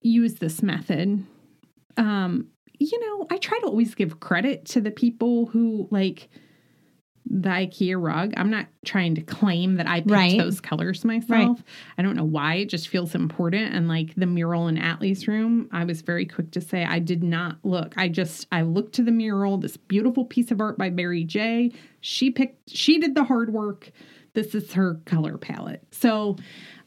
use 0.02 0.34
this 0.36 0.62
method, 0.62 1.24
um, 1.96 2.46
you 2.78 2.98
know, 3.00 3.26
I 3.30 3.38
try 3.38 3.58
to 3.60 3.66
always 3.66 3.94
give 3.94 4.20
credit 4.20 4.64
to 4.66 4.80
the 4.80 4.90
people 4.90 5.46
who 5.46 5.88
like 5.90 6.28
the 7.24 7.48
IKEA 7.48 7.94
rug. 8.02 8.34
I'm 8.36 8.50
not 8.50 8.66
trying 8.84 9.14
to 9.14 9.22
claim 9.22 9.76
that 9.76 9.86
I 9.88 10.00
picked 10.00 10.10
Right. 10.10 10.38
those 10.38 10.60
colors 10.60 11.04
myself. 11.04 11.62
I 11.96 12.02
don't 12.02 12.16
know 12.16 12.24
why. 12.24 12.56
It 12.56 12.68
just 12.68 12.88
feels 12.88 13.14
important. 13.14 13.74
And 13.74 13.86
like 13.88 14.14
the 14.16 14.26
mural 14.26 14.66
in 14.68 14.76
Atlee's 14.76 15.28
room, 15.28 15.68
I 15.72 15.84
was 15.84 16.02
very 16.02 16.26
quick 16.26 16.50
to 16.52 16.60
say 16.60 16.84
I 16.84 16.98
did 16.98 17.22
not 17.22 17.58
look. 17.62 17.94
I 17.96 18.08
just 18.08 18.46
I 18.50 18.62
looked 18.62 18.94
to 18.96 19.02
the 19.02 19.12
mural, 19.12 19.56
this 19.56 19.76
beautiful 19.76 20.24
piece 20.24 20.50
of 20.50 20.60
art 20.60 20.76
by 20.76 20.90
Barry 20.90 21.24
J. 21.24 21.72
She 22.00 22.30
picked 22.30 22.70
she 22.70 22.98
did 22.98 23.14
the 23.14 23.24
hard 23.24 23.52
work. 23.52 23.92
This 24.34 24.54
is 24.54 24.72
her 24.72 25.00
color 25.04 25.38
palette. 25.38 25.84
So 25.92 26.36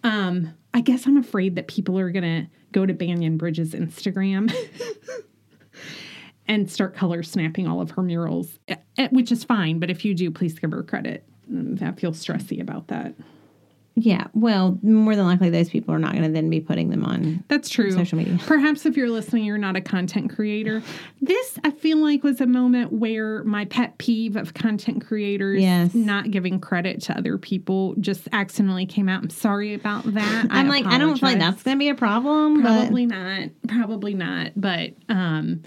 um 0.04 0.54
I 0.74 0.82
guess 0.82 1.08
I'm 1.08 1.18
afraid 1.18 1.56
that 1.56 1.68
people 1.70 1.98
are 1.98 2.12
gonna 2.12 2.50
go 2.74 2.86
to 2.86 2.94
Banyan 2.94 3.38
Bridge's 3.38 3.72
Instagram 3.74 4.54
and 6.48 6.70
start 6.70 6.96
color 6.96 7.24
snapping 7.24 7.68
all 7.68 7.82
of 7.82 7.92
her 7.92 8.02
murals, 8.02 8.60
eh, 8.68 8.76
eh, 8.98 9.08
which 9.12 9.32
is 9.32 9.44
fine. 9.44 9.80
But 9.80 9.90
if 9.90 10.06
you 10.06 10.14
do, 10.14 10.32
please 10.32 10.58
give 10.60 10.72
her 10.72 10.84
credit. 10.84 11.24
Mm, 11.52 11.82
I 11.82 11.92
feel 11.94 12.12
stressy 12.12 12.62
about 12.62 12.88
that. 12.88 13.14
Yeah. 13.98 14.28
Well, 14.34 14.78
more 14.84 15.16
than 15.16 15.24
likely, 15.26 15.50
those 15.50 15.70
people 15.70 15.96
are 15.96 16.00
not 16.00 16.12
going 16.12 16.26
to 16.26 16.30
then 16.30 16.50
be 16.50 16.60
putting 16.60 16.90
them 16.90 17.06
on 17.06 17.46
That's 17.48 17.70
true. 17.70 17.92
social 17.94 18.18
media. 18.18 18.38
Perhaps 18.46 18.86
if 18.86 18.98
you're 18.98 19.10
listening, 19.10 19.46
you're 19.46 19.58
not 19.58 19.78
a 19.78 19.82
content 19.82 20.36
creator. 20.36 20.84
This, 21.22 21.58
I 21.64 21.72
feel 21.72 22.00
like, 22.00 22.22
was 22.22 22.42
a 22.42 22.46
moment 22.46 22.92
where 22.92 23.42
my 23.46 23.64
pet 23.64 23.98
peeve 23.98 24.36
of 24.36 24.54
content 24.54 25.06
creators 25.08 25.62
Yes. 25.62 25.94
not 25.94 26.30
giving 26.30 26.60
credit 26.60 27.04
to 27.04 27.18
other 27.18 27.38
people 27.38 27.96
just 28.02 28.28
accidentally 28.34 28.86
came 28.86 29.08
out. 29.08 29.24
I'm 29.24 29.30
sorry 29.30 29.74
about 29.74 30.04
that. 30.14 30.48
I'm 30.50 30.68
like, 30.68 30.86
I 30.86 30.98
don't 30.98 31.18
feel 31.18 31.30
like 31.30 31.40
that's 31.40 31.64
going 31.64 31.78
to 31.78 31.80
be 31.80 31.88
a 31.88 31.96
problem. 31.96 32.64
but- 32.64 32.80
Probably 32.82 33.06
not. 33.06 33.50
Probably 33.70 34.14
not. 34.14 34.52
But 34.58 34.92
um 35.08 35.62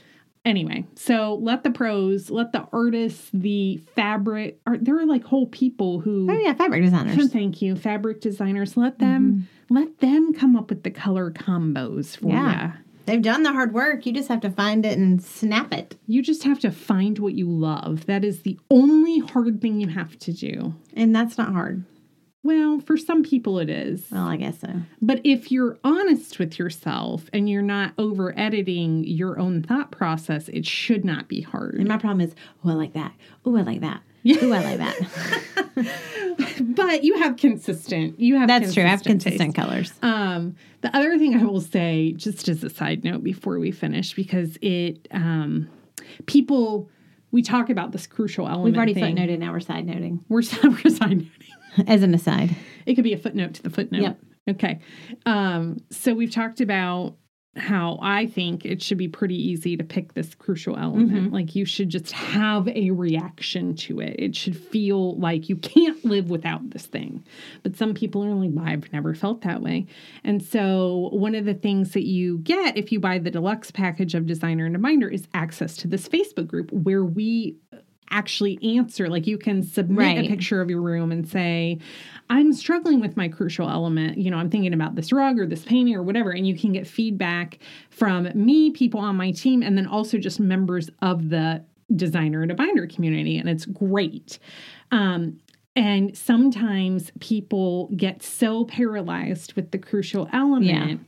anyway, 0.49 0.85
so 0.97 1.39
let 1.41 1.63
the 1.63 1.71
pros, 1.71 2.31
let 2.31 2.53
the 2.53 2.67
artists, 2.73 3.31
the 3.33 3.77
fabric 3.95 4.59
are 4.67 4.77
there 4.77 4.99
are 4.99 5.07
like 5.07 5.25
whole 5.25 5.47
people 5.47 6.01
who 6.01 6.27
Oh 6.31 6.39
yeah, 6.39 6.55
fabric 6.55 6.83
designers. 6.83 7.33
thank 7.33 7.63
you, 7.63 7.77
fabric 7.77 8.21
designers, 8.21 8.77
let 8.77 8.99
them 8.99 9.47
mm-hmm. 9.69 9.75
let 9.75 9.99
them 10.01 10.33
come 10.35 10.57
up 10.57 10.71
with 10.71 10.83
the 10.83 10.91
color 10.91 11.31
combos 11.31 12.17
for 12.17 12.29
Yeah. 12.31 12.67
you. 12.67 12.73
They've 13.07 13.23
done 13.23 13.43
the 13.43 13.53
hard 13.53 13.73
work. 13.73 14.05
You 14.05 14.13
just 14.13 14.29
have 14.29 14.43
to 14.43 14.51
find 14.51 14.85
it 14.85 14.99
and 14.99 15.23
snap 15.23 15.73
it. 15.73 15.97
You 16.07 16.23
just 16.23 16.43
have 16.43 16.61
to 16.61 16.71
find 16.71 17.19
what 17.19 17.33
you 17.33 17.49
love. 17.49 18.05
That 18.05 18.23
is 18.23 18.43
the 18.43 18.59
only 18.71 19.21
hard 19.21 19.63
thing 19.63 19.81
you 19.81 19.89
have 19.89 20.19
to 20.19 20.33
do. 20.35 20.75
And 20.93 21.17
that's 21.17 21.39
not 21.39 21.53
hard. 21.55 21.85
Well, 22.43 22.81
for 22.81 22.97
some 22.97 23.25
people 23.25 23.59
it 23.59 23.69
is. 23.69 24.07
Well, 24.11 24.27
I 24.27 24.37
guess 24.37 24.61
so. 24.61 24.69
But 25.03 25.21
if 25.25 25.51
you're 25.51 25.77
honest 25.83 26.39
with 26.39 26.59
yourself 26.59 27.29
and 27.33 27.51
you're 27.51 27.63
not 27.63 27.93
over 27.99 28.37
editing 28.39 29.05
your 29.05 29.39
own 29.39 29.63
thought 29.63 29.91
process, 29.91 30.49
it 30.49 30.65
should 30.65 31.05
not 31.05 31.29
be 31.29 31.41
hard. 31.41 31.75
And 31.75 31.89
my 31.89 31.99
problem 31.99 32.21
is, 32.21 32.35
oh, 32.65 32.71
I 32.71 32.75
like 32.75 32.93
that. 32.93 33.13
Oh, 33.45 33.57
I 33.57 33.63
like 33.63 33.81
that. 33.81 34.03
Yeah. 34.23 34.37
Oh, 34.43 34.53
I 34.53 34.77
like 34.77 34.79
that. 34.79 36.57
but 36.61 37.05
you 37.05 37.19
have 37.19 37.37
consistent. 37.37 38.19
You 38.21 38.37
have 38.37 38.49
That's 38.49 38.75
true. 38.75 38.85
I 38.85 38.89
have 38.89 39.03
taste. 39.03 39.25
consistent 39.25 39.55
colors. 39.55 39.93
Um, 40.03 40.57
the 40.81 40.95
other 40.97 41.19
thing 41.19 41.35
I 41.35 41.45
will 41.45 41.61
say, 41.61 42.13
just 42.13 42.49
as 42.49 42.63
a 42.63 42.71
side 42.71 43.05
note 43.05 43.25
before 43.25 43.59
we 43.59 43.71
finish, 43.71 44.15
because 44.15 44.59
it 44.61 45.09
um, 45.11 45.69
people 46.27 46.89
we 47.31 47.43
talk 47.43 47.69
about 47.69 47.93
this 47.93 48.07
crucial 48.07 48.47
element. 48.47 48.65
We've 48.65 48.77
already 48.77 48.95
thing. 48.95 49.17
footnoted. 49.17 49.39
Now 49.39 49.53
we're 49.53 49.61
side 49.61 49.87
noting 49.87 50.25
We're, 50.29 50.43
we're 50.65 50.91
side 50.91 51.11
noting. 51.11 51.31
As 51.87 52.03
an 52.03 52.15
aside. 52.15 52.57
It 52.87 52.95
could 52.95 53.05
be 53.05 53.13
a 53.13 53.19
footnote 53.19 53.55
to 53.55 53.63
the 53.63 53.71
footnote. 53.71 54.03
Yep. 54.03 54.19
Okay. 54.51 54.81
Um, 55.27 55.79
so 55.91 56.15
we've 56.15 56.31
talked 56.31 56.61
about 56.61 57.17
how 57.59 57.99
I 58.01 58.27
think 58.27 58.65
it 58.65 58.83
should 58.83 58.99
be 58.99 59.09
pretty 59.09 59.35
easy 59.35 59.77
to 59.77 59.85
pick 59.85 60.15
this 60.15 60.35
crucial 60.35 60.77
element. 60.77 61.11
Mm-hmm. 61.11 61.35
Like 61.35 61.55
you 61.55 61.65
should 61.65 61.89
just 61.89 62.13
have 62.13 62.69
a 62.69 62.91
reaction 62.91 63.75
to 63.77 64.01
it. 64.01 64.17
It 64.19 64.37
should 64.37 64.57
feel 64.57 65.19
like 65.19 65.49
you 65.49 65.57
can't 65.57 66.03
live 66.05 66.31
without 66.31 66.71
this 66.71 66.87
thing. 66.87 67.25
But 67.63 67.77
some 67.77 67.95
people 67.95 68.25
are 68.25 68.35
like, 68.35 68.53
I've 68.65 68.93
never 68.93 69.15
felt 69.15 69.43
that 69.43 69.61
way. 69.61 69.87
And 70.25 70.43
so 70.43 71.11
one 71.13 71.35
of 71.35 71.45
the 71.45 71.55
things 71.55 71.93
that 71.93 72.07
you 72.07 72.39
get 72.39 72.77
if 72.77 72.93
you 72.93 73.01
buy 73.01 73.19
the 73.19 73.31
deluxe 73.31 73.71
package 73.71 74.15
of 74.15 74.27
Designer 74.27 74.67
in 74.67 74.77
a 74.77 74.79
Binder 74.79 75.09
is 75.09 75.27
access 75.35 75.77
to 75.79 75.89
this 75.89 76.09
Facebook 76.09 76.47
group 76.47 76.71
where 76.73 77.05
we 77.05 77.57
actually 78.11 78.59
answer 78.77 79.09
like 79.09 79.27
you 79.27 79.39
can 79.39 79.63
submit 79.63 80.25
a 80.25 80.29
picture 80.29 80.61
of 80.61 80.71
your 80.71 80.81
room 80.81 81.13
and 81.13 81.29
say 81.29 81.79
i'm 82.31 82.53
struggling 82.53 83.01
with 83.01 83.17
my 83.17 83.29
crucial 83.29 83.69
element. 83.69 84.19
You 84.19 84.31
know 84.31 84.37
i'm 84.37 84.51
thinking 84.51 84.73
about 84.73 84.95
this 84.95 85.13
rug 85.13 85.39
or 85.39 85.47
this 85.47 85.65
painting 85.65 85.95
or 85.95 86.03
whatever 86.03 86.31
and 86.31 86.47
you 86.47 86.57
can 86.57 86.73
get 86.73 86.87
feedback 86.87 87.59
from 87.91 88.29
me 88.35 88.71
people 88.71 89.01
on 89.01 89.17
my 89.17 89.31
team 89.31 89.63
and 89.63 89.77
then 89.77 89.87
also 89.87 90.19
just 90.19 90.41
members 90.41 90.91
of 91.03 91.29
the 91.29 91.65
designer 91.95 92.43
in 92.43 92.51
a 92.51 92.55
binder 92.55 92.87
community 92.87 93.39
and 93.39 93.49
it's 93.49 93.67
great. 93.67 94.39
Um, 94.91 95.41
and 95.77 96.17
sometimes 96.17 97.13
people 97.21 97.89
get 97.97 98.23
so 98.23 98.65
paralyzed 98.65 99.53
with 99.55 99.71
the 99.71 99.79
crucial 99.79 100.29
element 100.33 101.01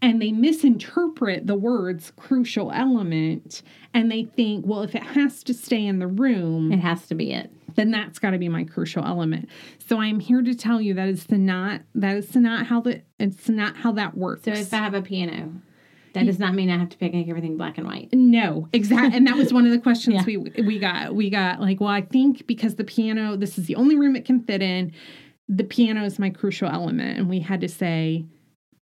and 0.00 0.22
they 0.22 0.30
misinterpret 0.32 1.46
the 1.46 1.54
words 1.56 2.12
crucial 2.16 2.70
element 2.72 3.62
and 3.92 4.10
they 4.10 4.24
think, 4.24 4.64
well, 4.66 4.82
if 4.82 4.94
it 4.94 5.02
has 5.02 5.42
to 5.44 5.54
stay 5.54 5.84
in 5.84 5.98
the 5.98 6.06
room, 6.06 6.70
It 6.72 6.78
has 6.80 7.06
to 7.08 7.14
be 7.14 7.32
it. 7.32 7.50
then 7.74 7.90
that's 7.90 8.18
got 8.18 8.30
to 8.30 8.38
be 8.38 8.48
my 8.48 8.64
crucial 8.64 9.04
element. 9.04 9.48
So 9.86 10.00
I'm 10.00 10.20
here 10.20 10.42
to 10.42 10.54
tell 10.54 10.80
you 10.80 10.94
that 10.94 11.08
is 11.08 11.26
the 11.26 11.38
not 11.38 11.80
that 11.94 12.16
is 12.16 12.28
the 12.28 12.40
not 12.40 12.66
how 12.66 12.80
the 12.80 13.02
it's 13.18 13.48
not 13.48 13.76
how 13.76 13.92
that 13.92 14.16
works. 14.16 14.44
So 14.44 14.52
if 14.52 14.72
I 14.72 14.76
have 14.78 14.94
a 14.94 15.02
piano, 15.02 15.52
that 16.14 16.26
does 16.26 16.38
not 16.38 16.54
mean 16.54 16.70
I 16.70 16.78
have 16.78 16.88
to 16.90 16.96
pick 16.98 17.14
everything 17.14 17.56
black 17.56 17.76
and 17.78 17.86
white. 17.86 18.08
No, 18.12 18.68
exactly. 18.72 19.16
And 19.16 19.26
that 19.26 19.36
was 19.36 19.52
one 19.52 19.64
of 19.66 19.72
the 19.72 19.78
questions 19.78 20.14
Yeah. 20.16 20.24
we 20.24 20.36
we 20.62 20.78
got. 20.78 21.14
We 21.14 21.28
got 21.30 21.60
like, 21.60 21.80
well, 21.80 21.90
I 21.90 22.02
think 22.02 22.46
because 22.46 22.76
the 22.76 22.84
piano, 22.84 23.36
this 23.36 23.58
is 23.58 23.66
the 23.66 23.74
only 23.76 23.96
room 23.96 24.16
it 24.16 24.24
can 24.24 24.42
fit 24.42 24.62
in, 24.62 24.92
the 25.48 25.64
piano 25.64 26.04
is 26.04 26.18
my 26.18 26.30
crucial 26.30 26.68
element. 26.68 27.18
And 27.18 27.28
we 27.28 27.40
had 27.40 27.60
to 27.62 27.68
say, 27.68 28.24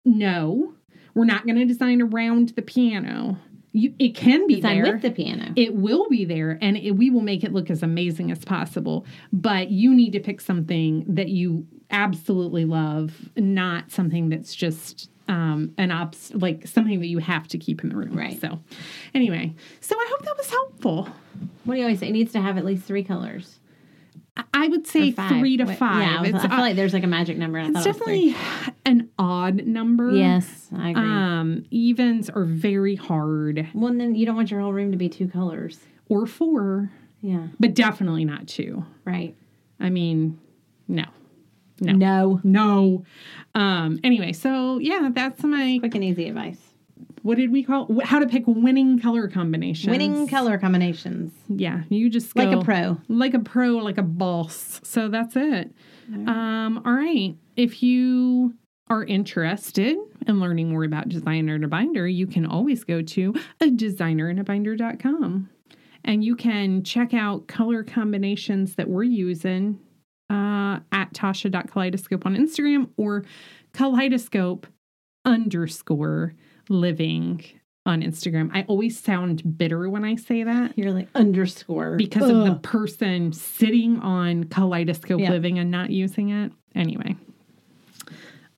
no, 0.05 0.75
we're 1.15 1.25
not 1.25 1.45
going 1.47 1.57
to 1.57 1.65
design 1.65 2.03
around 2.03 2.51
the 2.51 2.63
piano. 2.63 3.39
You, 3.73 3.93
it 3.99 4.15
can 4.15 4.47
be 4.47 4.57
Design 4.57 4.83
there. 4.83 4.93
with 4.93 5.03
the 5.03 5.11
piano. 5.11 5.53
it 5.57 5.75
will 5.75 6.09
be 6.09 6.25
there 6.25 6.59
and 6.63 6.77
it, 6.77 6.93
we 6.93 7.11
will 7.11 7.23
make 7.23 7.43
it 7.43 7.53
look 7.53 7.71
as 7.71 7.83
amazing 7.83 8.31
as 8.31 8.45
possible. 8.45 9.05
But 9.33 9.71
you 9.71 9.93
need 9.95 10.13
to 10.13 10.21
pick 10.21 10.41
something 10.41 11.05
that 11.09 11.29
you 11.29 11.67
absolutely 11.91 12.65
love, 12.65 13.29
not 13.37 13.91
something 13.91 14.29
that's 14.29 14.55
just 14.55 15.11
um 15.27 15.73
an 15.79 15.91
obs 15.91 16.31
like 16.35 16.67
something 16.69 17.01
that 17.01 17.07
you 17.07 17.17
have 17.19 17.49
to 17.49 17.59
keep 17.59 17.83
in 17.83 17.89
the 17.89 17.97
room. 17.97 18.13
Right. 18.17 18.39
So 18.41 18.61
anyway, 19.15 19.55
so 19.81 19.97
I 19.97 20.07
hope 20.11 20.23
that 20.25 20.37
was 20.37 20.51
helpful. 20.51 21.09
what 21.65 21.75
do 21.75 21.81
you 21.81 21.87
always 21.87 21.99
say? 22.01 22.09
It 22.09 22.13
needs 22.13 22.33
to 22.33 22.41
have 22.41 22.59
at 22.59 22.65
least 22.65 22.85
three 22.85 23.03
colors. 23.03 23.59
I- 24.37 24.69
would 24.69 24.87
say 24.87 25.13
three 25.13 25.57
to 25.59 25.67
five. 25.67 26.03
Yeah, 26.03 26.21
I, 26.21 26.27
it's 26.27 26.45
I 26.45 26.49
feel 26.49 26.59
like 26.59 26.75
there's 26.77 26.93
like 26.95 27.05
a 27.05 27.09
magic 27.09 27.37
number. 27.37 27.59
I 27.59 27.67
it's 27.67 27.73
thought 27.73 27.87
it 27.87 27.93
definitely 27.93 28.37
an 28.87 29.11
odd 29.19 29.67
number. 29.67 30.11
Yes, 30.13 30.69
I 30.75 30.91
agree. 30.91 31.03
Um, 31.03 31.65
evens 31.71 32.31
are 32.31 32.45
very 32.45 32.97
hard, 32.97 33.69
well, 33.75 33.89
and 33.91 34.01
then 34.01 34.15
you 34.15 34.27
don't 34.27 34.35
want 34.37 34.51
your 34.51 34.61
whole 34.61 34.73
room 34.73 34.91
to 34.91 34.97
be 34.97 35.09
two 35.09 35.29
colors. 35.29 35.79
or 36.09 36.27
four, 36.27 36.91
Yeah, 37.21 37.47
but 37.61 37.75
definitely 37.75 38.25
not 38.25 38.47
two. 38.49 38.85
right. 39.05 39.35
I 39.81 39.91
mean, 39.91 40.39
no. 40.89 41.05
No. 41.81 41.93
No. 41.93 42.41
No. 42.45 43.05
Um 43.55 43.99
anyway, 44.05 44.33
so 44.33 44.79
yeah, 44.79 45.11
that's 45.13 45.43
my 45.43 45.77
Quick 45.81 45.95
and 45.97 46.05
easy 46.05 46.29
advice. 46.29 46.64
What 47.25 47.39
did 47.39 47.51
we 47.51 47.65
call 47.65 47.89
how 48.05 48.19
to 48.19 48.27
pick 48.27 48.45
winning 48.47 48.99
color 48.99 49.29
combinations. 49.29 49.91
Winning 49.91 50.29
color 50.29 50.59
combinations. 50.59 51.33
Yeah, 51.49 51.85
you 51.89 52.11
just 52.11 52.35
go 52.35 52.45
Like 52.45 52.61
a 52.61 52.63
pro. 52.63 53.01
Like 53.09 53.33
a 53.33 53.39
pro, 53.39 53.77
like 53.79 53.97
a 53.97 54.03
boss. 54.03 54.79
So 54.85 55.09
that's 55.09 55.35
it. 55.35 55.73
Um 56.13 56.83
all 56.85 56.93
right. 56.93 57.35
If 57.57 57.83
you 57.83 58.55
are 58.89 59.05
interested 59.05 59.97
in 60.27 60.39
learning 60.39 60.69
more 60.69 60.85
about 60.85 61.09
designer 61.09 61.55
in 61.55 61.65
a 61.65 61.69
binder, 61.69 62.07
you 62.07 62.27
can 62.27 62.45
always 62.45 62.85
go 62.85 63.01
to 63.01 63.35
a 63.59 63.67
designerindabinder.com 63.69 65.49
and 66.05 66.23
you 66.23 66.37
can 66.37 66.83
check 66.85 67.15
out 67.15 67.47
color 67.49 67.83
combinations 67.83 68.75
that 68.75 68.91
we're 68.91 69.03
using 69.03 69.81
uh, 70.29 70.81
at 70.93 71.15
tasha.kaleidoscope 71.15 72.27
on 72.27 72.37
Instagram 72.37 72.91
or 72.99 73.25
kaleidoscope 73.73 74.67
underscore 75.25 76.35
living 76.69 77.45
on 77.87 78.01
Instagram. 78.03 78.51
I 78.55 78.63
always 78.69 78.99
sound 78.99 79.59
bitter 79.59 79.89
when 79.91 80.05
I 80.05 80.17
say 80.17 80.43
that 80.45 80.79
You're 80.79 80.93
like 80.93 81.09
underscore 81.15 81.97
because 81.97 82.31
of 82.31 82.45
the 82.45 82.55
person 82.63 83.33
sitting 83.33 83.99
on 84.01 84.45
Kaleidoscope 84.45 85.21
Yeah. 85.21 85.31
Living 85.31 85.59
and 85.59 85.71
not 85.71 85.91
using 85.91 86.31
it. 86.31 86.51
Anyway, 86.75 87.15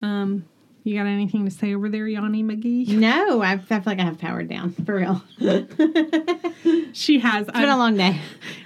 um, 0.02 0.44
you 0.84 0.94
got 0.96 1.06
anything 1.06 1.44
to 1.44 1.50
say 1.50 1.74
over 1.74 1.88
there, 1.88 2.06
Yanni 2.06 2.44
McGee? 2.44 2.88
No, 2.96 3.42
I, 3.42 3.52
I 3.54 3.58
feel 3.58 3.82
like 3.84 3.98
I 3.98 4.04
have 4.04 4.18
powered 4.18 4.48
down 4.48 4.70
for 4.72 4.94
real. 4.94 5.20
it's 5.38 6.92
She 6.98 7.18
has. 7.18 7.46
been 7.48 7.68
a 7.68 7.76
long 7.76 7.96
day. 7.96 8.18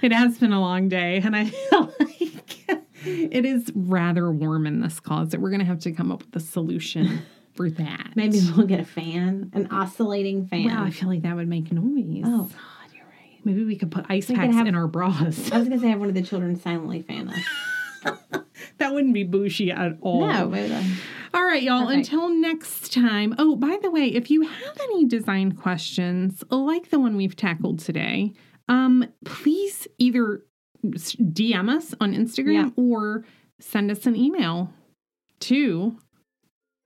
It 0.03 0.13
has 0.13 0.37
been 0.37 0.53
a 0.53 0.59
long 0.61 0.87
day, 0.87 1.19
and 1.23 1.35
I 1.35 1.45
feel 1.69 1.93
like 1.99 2.83
it 3.03 3.45
is 3.45 3.71
rather 3.73 4.31
warm 4.31 4.67
in 4.67 4.79
this 4.81 4.99
closet. 4.99 5.41
We're 5.41 5.49
gonna 5.49 5.65
have 5.65 5.79
to 5.79 5.91
come 5.91 6.11
up 6.11 6.23
with 6.23 6.35
a 6.35 6.39
solution 6.45 7.23
for 7.53 7.69
that. 7.69 8.11
Maybe 8.15 8.39
we'll 8.55 8.67
get 8.67 8.79
a 8.79 8.85
fan, 8.85 9.51
an 9.53 9.67
oscillating 9.71 10.47
fan. 10.47 10.65
Well, 10.65 10.83
I 10.83 10.89
feel 10.89 11.09
like 11.09 11.23
that 11.23 11.35
would 11.35 11.47
make 11.47 11.71
noise. 11.71 12.23
oh 12.25 12.43
God, 12.45 12.93
you're 12.95 13.05
right. 13.05 13.39
Maybe 13.43 13.63
we 13.63 13.75
could 13.75 13.91
put 13.91 14.05
ice 14.09 14.29
We 14.29 14.35
packs 14.35 14.53
have- 14.53 14.67
in 14.67 14.75
our 14.75 14.87
bras. 14.87 15.51
I 15.51 15.57
was 15.59 15.67
gonna 15.67 15.79
say 15.79 15.89
have 15.89 15.99
one 15.99 16.09
of 16.09 16.15
the 16.15 16.21
children 16.21 16.55
silently 16.59 17.01
fan 17.01 17.29
us. 17.29 17.43
that 18.77 18.93
wouldn't 18.93 19.13
be 19.13 19.23
bougie 19.23 19.71
at 19.71 19.97
all. 20.01 20.21
No, 20.27 20.47
maybe 20.49 20.73
All 21.33 21.43
right, 21.43 21.61
y'all. 21.61 21.85
Perfect. 21.85 22.07
Until 22.11 22.29
next 22.29 22.91
time. 22.93 23.35
Oh, 23.37 23.55
by 23.55 23.77
the 23.81 23.91
way, 23.91 24.07
if 24.07 24.31
you 24.31 24.41
have 24.41 24.77
any 24.81 25.05
design 25.05 25.51
questions 25.53 26.43
like 26.49 26.89
the 26.89 26.99
one 26.99 27.15
we've 27.15 27.35
tackled 27.35 27.79
today, 27.79 28.33
um, 28.67 29.05
please 29.23 29.87
either 29.97 30.43
DM 30.83 31.69
us 31.69 31.93
on 32.01 32.13
Instagram 32.15 32.73
or 32.75 33.23
send 33.59 33.91
us 33.91 34.07
an 34.07 34.15
email 34.15 34.73
to 35.41 35.95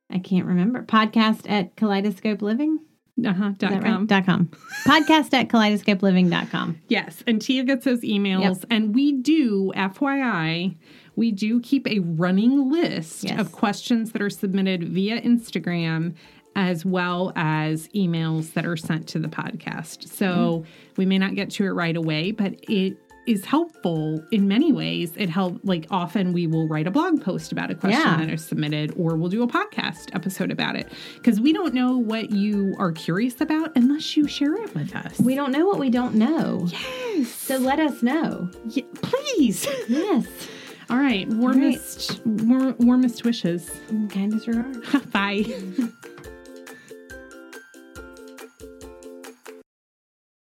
I 0.09 0.19
can't 0.19 0.45
remember. 0.45 0.83
Podcast 0.83 1.49
at 1.49 1.75
Kaleidoscope 1.75 2.41
Living. 2.41 2.79
uh-huh, 3.25 3.51
dot 3.57 3.71
that 3.71 3.83
com. 3.83 3.99
right? 4.01 4.07
Dot 4.07 4.25
com. 4.25 4.49
Podcast 4.85 5.33
at 5.33 5.49
kaleidoscopeliving.com. 5.49 6.79
Yes, 6.87 7.23
and 7.27 7.41
Tia 7.41 7.63
gets 7.63 7.85
those 7.85 8.01
emails, 8.01 8.63
and 8.69 8.93
we 8.93 9.13
do, 9.13 9.71
FYI, 9.75 10.75
we 11.15 11.31
do 11.31 11.59
keep 11.61 11.87
a 11.87 11.99
running 11.99 12.69
list 12.71 13.23
Yes. 13.23 13.39
of 13.39 13.51
questions 13.51 14.11
that 14.11 14.21
are 14.21 14.29
submitted 14.29 14.83
via 14.89 15.21
Instagram 15.21 16.13
as 16.57 16.85
well 16.85 17.33
as 17.35 17.89
emails 17.89 18.53
that 18.53 18.65
are 18.65 18.77
sent 18.77 19.07
to 19.09 19.19
the 19.19 19.27
podcast. 19.27 20.07
So 20.07 20.63
we 20.95 21.05
may 21.05 21.17
not 21.17 21.35
get 21.35 21.49
to 21.51 21.65
it 21.65 21.69
right 21.71 21.97
away, 21.97 22.31
but 22.31 22.53
it 22.69 22.97
is 23.27 23.45
helpful 23.45 24.23
in 24.31 24.47
many 24.47 24.71
ways. 24.71 25.11
It 25.17 25.29
help 25.29 25.59
like 25.63 25.87
often 25.89 26.33
we 26.33 26.47
will 26.47 26.67
write 26.67 26.87
a 26.87 26.91
blog 26.91 27.21
post 27.21 27.51
about 27.51 27.71
a 27.71 27.75
question 27.75 27.99
Yeah. 28.01 28.17
that 28.17 28.29
is 28.29 28.43
submitted 28.45 28.93
or 28.97 29.15
we'll 29.17 29.29
do 29.29 29.43
a 29.43 29.47
podcast 29.47 30.13
episode 30.13 30.51
about 30.51 30.75
it 30.75 30.91
because 31.15 31.39
we 31.41 31.51
don't 31.53 31.73
know 31.73 31.97
what 31.97 32.31
you 32.31 32.75
are 32.77 32.91
curious 32.91 33.41
about 33.41 33.71
unless 33.75 34.15
you 34.15 34.27
share 34.27 34.55
it 34.55 34.73
with 34.75 34.95
us. 34.95 35.19
We 35.19 35.35
don't 35.35 35.51
know 35.51 35.65
what 35.65 35.79
we 35.79 35.89
don't 35.89 36.15
know. 36.15 36.67
yes. 36.71 37.29
So 37.29 37.57
let 37.57 37.79
us 37.79 38.01
know. 38.03 38.49
Yeah, 38.69 38.83
please. 39.01 39.67
Yes. 39.87 40.27
All 40.89 40.97
right. 40.97 41.27
Warmest, 41.29 42.23
war- 42.25 42.75
warmest 42.77 43.23
wishes. 43.23 43.71
Kindest 44.09 44.45
regards. 44.47 45.05
Bye. 45.11 45.45